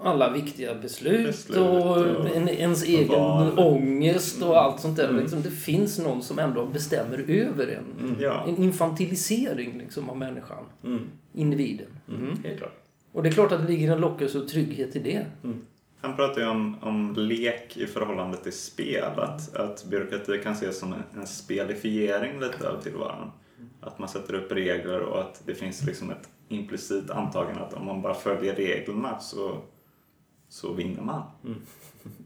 [0.00, 3.58] alla viktiga beslut, Beslut och, och- en, ens och egen val.
[3.58, 5.12] ångest och allt sånt där.
[5.12, 8.16] Liksom, det finns någon som ändå bestämmer över en.
[8.20, 8.44] Ja.
[8.48, 10.64] En infantilisering liksom, av människan.
[11.32, 11.86] Individen.
[12.44, 12.82] Helt klart.
[13.12, 15.26] Och det är klart att det ligger en lockelse och trygghet i det.
[16.00, 19.04] Han pratar ju om, om lek i förhållande till spel.
[19.16, 23.30] Att, att byråkrati kan ses som en, en spelifiering lite av tillvaron.
[23.80, 27.86] Att man sätter upp regler och att det finns liksom ett implicit antagande att om
[27.86, 29.62] man bara följer reglerna så,
[30.48, 31.22] så vinner man.
[31.44, 31.60] Mm.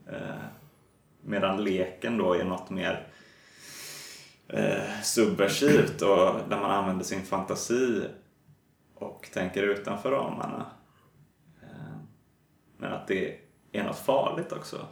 [0.06, 0.44] Eh,
[1.22, 3.06] medan leken då är något mer
[4.48, 8.02] eh, subversivt och där man använder sin fantasi
[8.94, 10.66] och tänker utanför ramarna.
[11.62, 11.96] Eh,
[12.76, 13.36] men att det
[13.72, 14.86] är något farligt också.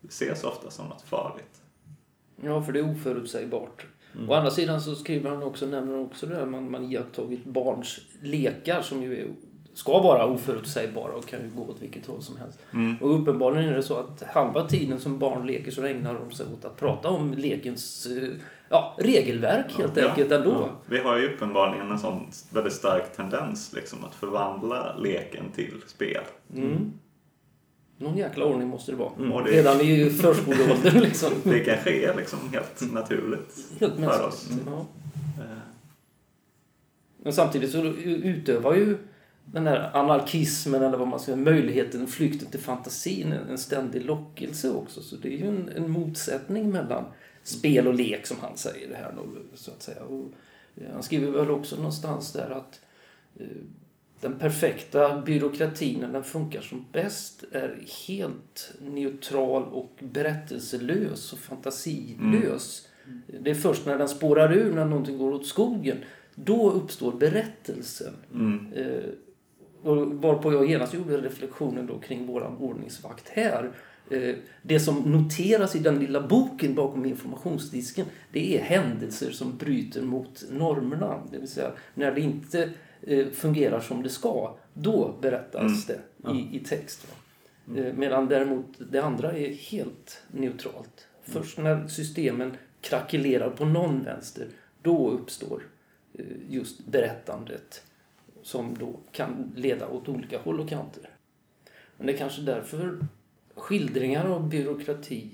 [0.00, 1.62] Det ses ofta som något farligt.
[2.36, 3.86] Ja, för det är oförutsägbart.
[4.28, 7.44] Å andra sidan så skriver han också, nämner han också det där man, man iakttagit
[7.44, 9.26] barns lekar som ju är,
[9.74, 12.58] ska vara oförutsägbara och kan ju gå åt vilket håll som helst.
[13.00, 16.46] Och uppenbarligen är det så att halva tiden som barn leker så ägnar de sig
[16.52, 18.28] åt att prata om lekens eh,
[18.68, 20.50] ja, regelverk helt enkelt ändå.
[20.50, 20.68] Ja.
[20.86, 26.22] Vi har ju uppenbarligen en sån väldigt stark tendens liksom, att förvandla leken till spel.
[26.54, 26.92] Mm.
[27.98, 29.32] Någon jäkla ordning måste det vara.
[29.32, 31.32] Och det- Redan i förskoleåldern liksom.
[31.44, 34.46] Det kanske är liksom helt naturligt Helt för oss.
[34.50, 34.66] mänskligt.
[34.66, 34.86] Ja.
[35.42, 35.58] Eh,
[37.22, 38.98] Men samtidigt så utövar ju
[39.44, 45.02] den här anarkismen eller vad man ska möjligheten, flykten till fantasin en ständig lockelse också.
[45.02, 47.04] Så det är ju en, en motsättning mellan
[47.42, 49.22] spel och lek som han säger det här då,
[49.54, 50.02] så att säga.
[50.02, 50.24] Och
[50.92, 52.80] han skriver väl också någonstans där att
[53.40, 53.46] eh,
[54.20, 62.88] den perfekta byråkratin när den funkar som bäst är helt neutral och berättelselös och fantasilös.
[63.40, 65.96] Det är först när den spårar ur, när någonting går åt skogen,
[66.34, 68.14] då uppstår berättelsen.
[68.34, 69.10] mm, Eh,
[69.82, 73.70] och varpå jag genast gjorde reflektionen då kring våran ordningsvakt här.
[74.10, 80.02] Eh, det som noteras i den lilla boken bakom informationsdisken det är händelser som bryter
[80.02, 81.22] mot normerna.
[81.32, 82.70] Det vill säga när det inte
[83.32, 86.00] fungerar som det ska, då berättas det
[86.32, 87.06] i, i text.
[87.08, 87.14] Va?
[87.76, 91.06] Eh, medan däremot det andra är helt neutralt.
[91.22, 94.48] Först när systemen krackelerar på någon vänster,
[94.82, 95.62] då uppstår
[96.14, 97.82] eh, just berättandet
[98.42, 101.10] som då kan leda åt olika håll och kanter.
[101.96, 102.98] Men det är kanske därför
[103.54, 105.30] skildringar av byråkrati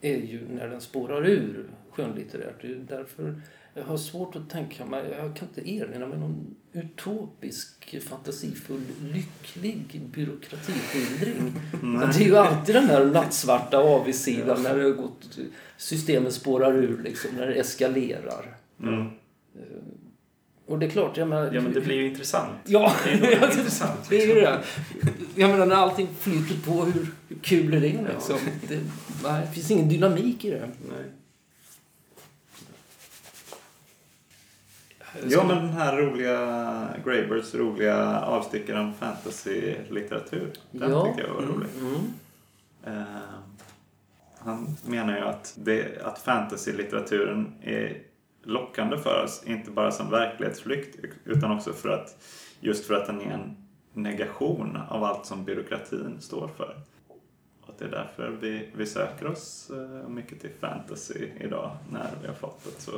[0.00, 2.62] är ju när den spårar ur skönlitterärt.
[2.62, 3.40] Det är därför
[3.78, 8.80] jag har svårt att tänka mig, jag kan inte erinra mig någon utopisk, fantasifull,
[9.14, 11.52] lycklig byråkratiskildring.
[12.12, 15.38] Det är ju alltid den här nattsvarta avigsidan när det gått,
[15.76, 18.56] systemet spårar ur liksom, när det eskalerar.
[18.82, 19.06] mm.
[20.66, 21.50] Och det är klart, jag menar...
[21.54, 22.56] Ja, men det blir ju intressant.
[22.66, 24.00] Ja, Det är väldigt intressant.
[24.08, 24.60] det är ju det.
[25.34, 28.36] Jag menar när allting flyter på, hur, hur kul är det liksom?
[28.68, 28.80] Det,
[29.22, 30.68] nej, det finns ingen dynamik i det.
[30.88, 31.04] Nej.
[35.26, 40.52] Ja, men den här roliga Graybirds roliga avstickaren om fantasy-litteratur.
[40.70, 41.04] Den Ja.
[41.06, 41.68] tyckte jag var rolig.
[41.80, 42.04] Mm.
[42.86, 43.04] Eh,
[44.38, 47.96] han menar ju att, det, att fantasy-litteraturen är
[48.42, 52.16] lockande för oss, inte bara som verklighetsflykt utan också för att
[52.60, 53.56] just för att den är en
[53.92, 56.76] negation av allt som byråkratin står för.
[57.78, 62.34] Det är därför vi, vi söker oss eh, mycket till fantasy idag när vi har
[62.34, 62.92] fått ett så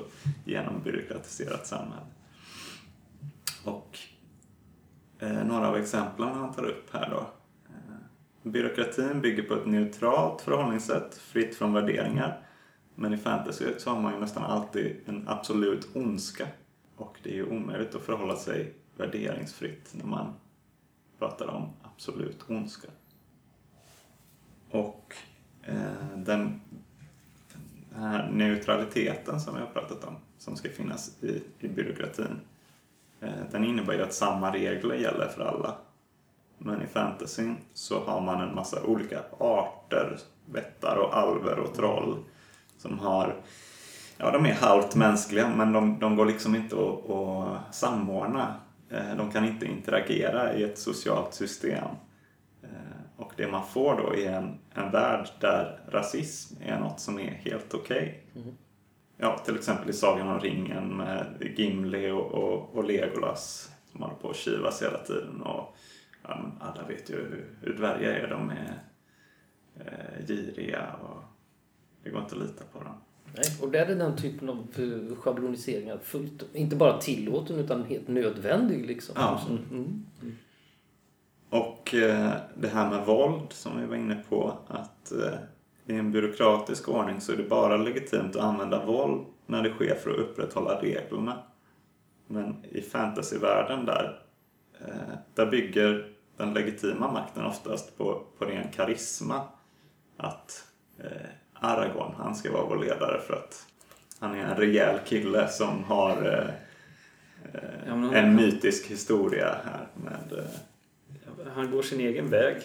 [0.45, 2.07] genombyråkratiserat samhälle.
[3.65, 3.99] Och
[5.19, 7.27] eh, några av exemplen han tar upp här då.
[7.69, 12.39] Eh, byråkratin bygger på ett neutralt förhållningssätt, fritt från värderingar.
[12.95, 16.47] Men i fantasy så har man ju nästan alltid en absolut ondska.
[16.97, 20.35] Och det är ju omöjligt att förhålla sig värderingsfritt när man
[21.19, 22.89] pratar om absolut ondska.
[24.71, 25.15] Och
[25.63, 26.61] eh, den,
[27.91, 32.41] den här neutraliteten som vi har pratat om, som ska finnas i, i byråkratin,
[33.21, 35.75] eh, den innebär ju att samma regler gäller för alla.
[36.59, 42.17] Men i fantasyn så har man en massa olika arter, vättar och alver och troll
[42.79, 43.37] som har,
[44.17, 48.55] ja de är halvt mänskliga men de, de går liksom inte att, att samordna.
[48.91, 51.89] Eh, De kan inte interagera i ett socialt system.
[52.63, 57.19] Eh, och det man får då är en, en värld där rasism är något som
[57.19, 58.27] är helt okej.
[59.17, 64.15] Ja, till exempel i Sagan om ringen med Gimli och, och, och Legolas som håller
[64.15, 65.43] på att kivas hela tiden.
[65.43, 65.77] Och,
[66.23, 68.29] ja, alla vet ju hur, hur dvärgar är.
[68.29, 68.83] De är
[69.77, 71.23] eh, giriga och
[72.03, 72.95] det går inte att lita på dem.
[73.35, 78.09] Nej, och där är den typen av eh, schabloniseringar fullt, inte bara tillåten utan helt
[78.09, 78.87] nödvändig.
[78.87, 79.15] Liksom.
[79.19, 79.41] Ja.
[79.49, 80.07] Mm.
[81.51, 85.35] Och eh, det här med våld som vi var inne på, att eh,
[85.87, 89.95] i en byråkratisk ordning så är det bara legitimt att använda våld när det sker
[89.95, 91.39] för att upprätthålla reglerna.
[92.27, 94.23] Men i fantasyvärlden där,
[94.81, 99.43] eh, där bygger den legitima makten oftast på, på ren karisma.
[100.17, 100.65] Att
[100.99, 103.67] eh, Aragorn, han ska vara vår ledare för att
[104.19, 106.55] han är en rejäl kille som har eh,
[107.53, 110.45] eh, en mytisk historia här med eh,
[111.55, 112.63] Han går sin egen väg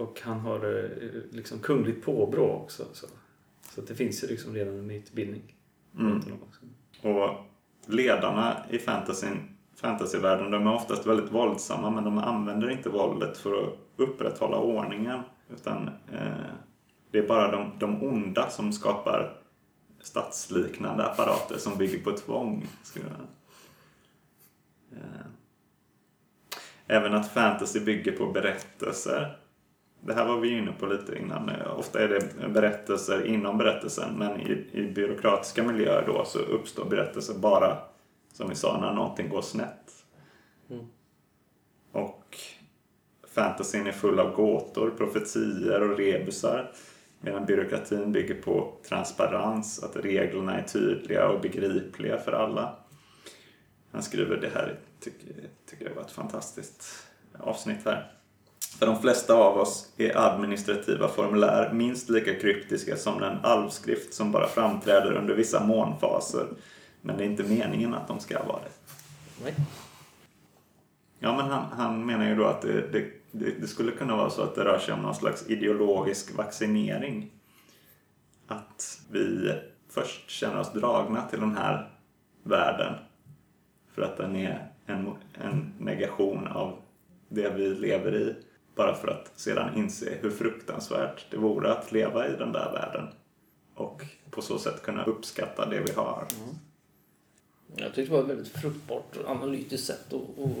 [0.00, 0.90] Och han har eh,
[1.30, 2.84] liksom kungligt påbrå också.
[2.92, 3.06] Så,
[3.74, 5.54] så det finns ju liksom redan en mytbildning.
[5.98, 6.20] Mm.
[7.02, 7.30] Och
[7.86, 13.62] ledarna i fantasyn, fantasyvärlden, de är oftast väldigt våldsamma men de använder inte våldet för
[13.64, 15.20] att upprätthålla ordningen.
[15.54, 16.52] Utan eh,
[17.10, 19.36] det är bara de, de onda som skapar
[20.00, 22.66] statsliknande apparater som bygger på tvång.
[22.82, 23.20] Skulle jag...
[24.98, 25.26] eh.
[26.92, 29.36] Även att fantasy bygger på berättelser.
[30.00, 31.50] Det här var vi inne på lite innan.
[31.76, 37.34] Ofta är det berättelser inom berättelsen men i, i byråkratiska miljöer då så uppstår berättelser
[37.34, 37.78] bara,
[38.32, 40.04] som vi sa, när någonting går snett.
[40.70, 40.86] Mm.
[41.92, 42.36] Och
[43.34, 46.72] fantasyn är full av gåtor, profetier och rebusar.
[47.20, 52.76] Medan byråkratin bygger på transparens, att reglerna är tydliga och begripliga för alla.
[53.92, 57.06] Han skriver det här, tycker, tycker jag var ett fantastiskt
[57.38, 58.12] avsnitt här.
[58.78, 64.32] För de flesta av oss är administrativa formulär minst lika kryptiska som den alvskrift som
[64.32, 66.48] bara framträder under vissa månfaser.
[67.02, 68.70] Men det är inte meningen att de ska vara det.
[69.44, 69.54] Nej.
[71.18, 74.30] Ja, men han, han menar ju då att det, det, det, det skulle kunna vara
[74.30, 77.30] så att det rör sig om någon slags ideologisk vaccinering.
[78.46, 79.54] Att vi
[79.88, 81.90] först känner oss dragna till den här
[82.42, 82.94] världen
[83.94, 86.78] för att den är en, en negation av
[87.28, 88.34] det vi lever i.
[88.74, 93.08] Bara för att sedan inse hur fruktansvärt det vore att leva i den där världen.
[93.74, 96.26] Och på så sätt kunna uppskatta det vi har.
[97.76, 100.56] Jag tyckte det var ett väldigt fruktbart och analytiskt sätt att, att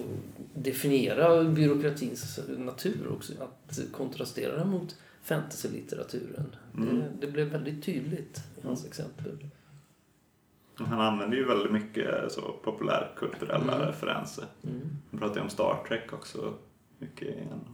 [0.54, 3.32] definiera byråkratins natur också.
[3.40, 6.56] Att kontrastera den mot fantasy-litteraturen.
[6.72, 9.38] Det, det blev väldigt tydligt i hans exempel.
[10.86, 13.86] Han använder ju väldigt mycket så populärkulturella Mm.
[13.86, 14.44] referenser.
[15.10, 16.54] Han pratar ju om Star Trek också
[16.98, 17.64] mycket igen.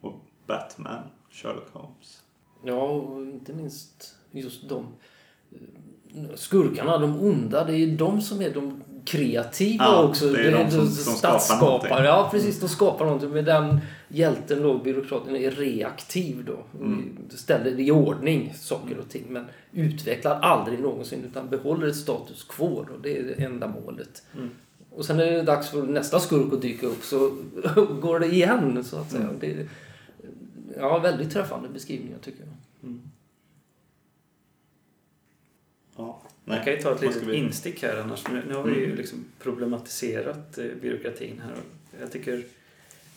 [0.00, 0.14] Och
[0.46, 2.22] Batman, Sherlock Holmes.
[2.62, 4.86] Ja, och inte minst just de
[6.14, 10.28] eh, skurkarna, de onda, det är de som är de kreativa Ja, också.
[10.32, 12.04] det är de som- som skapar.
[12.04, 12.60] Ja, precis.
[12.60, 13.30] De skapar någonting.
[13.30, 16.84] Men den hjälten då, byråkraten, är reaktiv då.
[16.84, 17.16] Mm.
[17.30, 19.24] Ställer i ordning saker och ting.
[19.28, 22.84] Men utvecklar aldrig någonsin utan behåller ett status quo.
[22.88, 22.96] Då.
[23.02, 24.22] Det är det enda målet.
[24.36, 24.50] Mm.
[24.90, 27.18] Och sen är det dags för nästa skurk att dyka upp så
[28.00, 29.22] går det igen så att säga.
[29.24, 29.36] Mm.
[29.40, 29.68] Det är,
[30.78, 32.94] ja, väldigt träffande beskrivningar tycker jag.
[35.96, 36.22] Ja.
[36.48, 38.24] Jag kan ju ta ett litet vi- instick här annars.
[38.48, 38.96] Nu, har vi ju Mm.
[38.96, 41.52] liksom problematiserat eh, byråkratin här.
[41.52, 42.32] Och Jag tycker,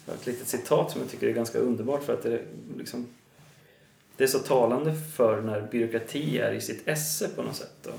[0.06, 2.42] jag har ett litet citat som jag tycker är ganska underbart för att det är
[2.78, 3.08] liksom
[4.18, 7.74] det är så talande för när byråkrati är i sitt esse på något sätt.
[7.84, 7.92] Då.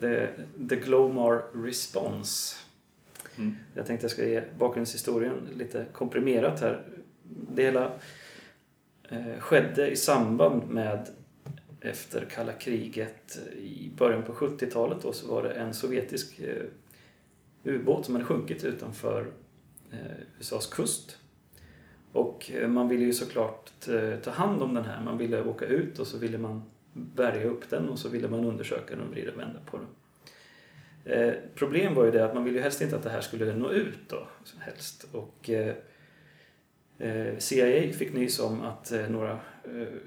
[0.00, 0.30] Det,
[0.68, 2.56] the Glomar Response.
[3.38, 3.56] Mm.
[3.74, 6.82] Jag tänkte jag ska ge bakgrundshistorien lite komprimerat här.
[7.54, 7.92] Det hela
[9.08, 11.08] eh, skedde i samband med
[11.82, 16.62] efter kalla kriget i början på 70-talet då så var det en sovjetisk eh,
[17.64, 19.26] ubåt som hade sjunkit utanför
[19.90, 19.98] eh,
[20.38, 21.18] USAs kust.
[22.12, 23.70] Och eh, man ville ju såklart
[24.22, 25.04] ta hand om den här.
[25.04, 26.62] Man ville åka ut och så ville man
[26.92, 29.86] bärga upp den och så ville man undersöka den och vrida och vända på den.
[31.04, 33.54] Eh, problem var ju det att man ville ju helst inte att det här skulle
[33.54, 34.28] nå ut då,
[34.58, 35.06] helst.
[35.12, 35.74] Och eh,
[37.38, 39.40] CIA fick nys om att några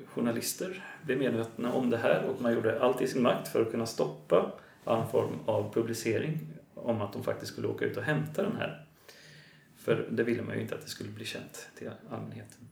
[0.05, 3.71] journalister blev medvetna om det här och man gjorde allt i sin makt för att
[3.71, 4.51] kunna stoppa
[4.83, 6.39] all form av publicering
[6.73, 8.85] om att de faktiskt skulle åka ut och hämta den här.
[9.77, 12.67] För det ville man ju inte att det skulle bli känt till allmänheten.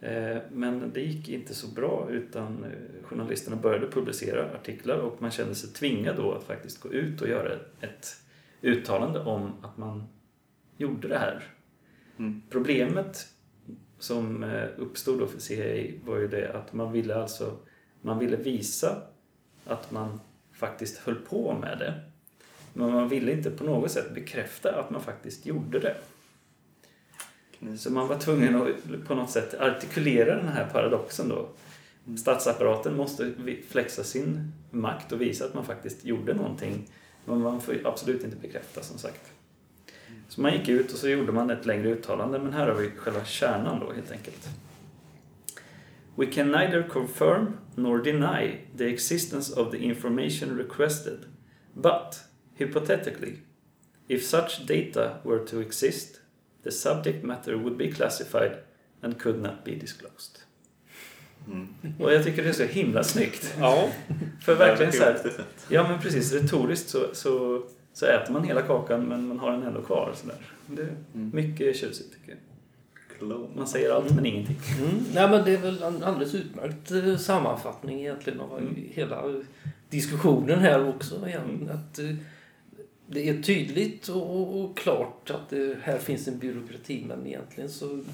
[0.00, 5.30] Eh, Men det gick inte så bra utan eh, journalisterna började publicera artiklar och man
[5.30, 8.22] kände sig tvingad då att faktiskt gå ut och göra ett
[8.62, 10.04] uttalande om att man
[10.76, 11.44] gjorde det här.
[12.18, 12.42] Mm.
[12.50, 13.26] Problemet
[13.98, 17.56] som eh, uppstod då för CIA var ju det att man ville alltså
[18.00, 19.02] man ville visa
[19.66, 20.20] att man
[20.52, 22.00] faktiskt höll på med det.
[22.72, 25.96] Men man ville inte på något sätt bekräfta att man faktiskt gjorde det.
[27.78, 31.48] Så man var tvungen att på något sätt artikulera den här paradoxen då.
[32.16, 33.32] Statsapparaten måste
[33.68, 36.88] flexa sin makt och visa att man faktiskt gjorde någonting.
[37.24, 39.32] Men man får absolut inte bekräfta som sagt.
[40.28, 42.90] Så man gick ut och så gjorde man ett längre uttalande men här har vi
[42.90, 44.48] själva kärnan då helt enkelt.
[46.16, 51.18] We can neither confirm nor deny the existence of the information requested,
[51.74, 52.20] but
[52.54, 53.34] hypothetically,
[54.08, 56.20] if such data were to exist,
[56.64, 58.52] the subject matter would be classified
[59.00, 60.38] and could not be disclosed.
[61.46, 61.68] Mm.
[61.98, 63.54] Och jag tycker det är så himla snyggt.
[63.58, 63.88] Ja.
[64.44, 65.44] För verkligen så är här.
[65.68, 67.62] Ja men precis, retoriskt så, så,
[67.98, 70.12] så äter man hela kakan men man har den ändå kvar.
[70.16, 70.36] Så där.
[70.66, 71.30] Det är Mm.
[71.34, 72.38] mycket tjusigt tycker jag.
[73.56, 74.56] Man säger allt men ingenting.
[74.80, 75.04] Mm.
[75.14, 78.74] Nej, men det är väl en alldeles utmärkt eh, sammanfattning egentligen av Mm.
[78.90, 79.42] hela
[79.90, 81.28] diskussionen här också.
[81.28, 81.70] Igen.
[81.72, 82.14] Att, eh,
[83.06, 88.04] det är tydligt och, och klart att det här finns en byråkrati men egentligen så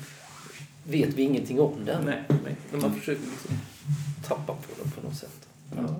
[0.86, 2.04] vet vi ingenting om den.
[2.04, 2.56] Nej, nej.
[2.72, 3.50] Men man försöker liksom
[4.24, 5.48] tappa på den på något sätt.
[5.76, 5.96] Ja.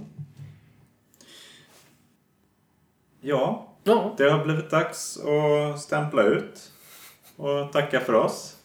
[3.20, 4.14] Ja, Ja.
[4.18, 6.72] det har blivit dags att stämpla ut
[7.36, 8.56] och tacka för oss.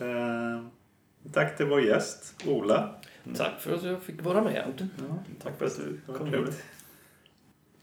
[0.00, 0.66] Eh,
[1.32, 2.88] tack till vår gäst, Ola.
[3.36, 4.88] Tack för att jag fick vara med.
[5.42, 6.64] Tack för att du kom hit.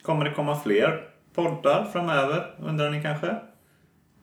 [0.02, 3.28] Kommer det komma fler poddar framöver, undrar ni kanske?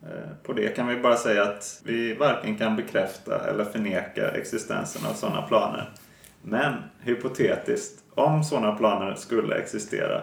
[0.03, 5.07] Eh, På det kan vi bara säga att vi varken kan bekräfta eller förneka existensen
[5.11, 5.91] av sådana planer.
[6.43, 10.23] Men hypotetiskt, om sådana planer skulle existera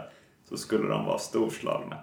[0.50, 1.98] så skulle de vara storslagna.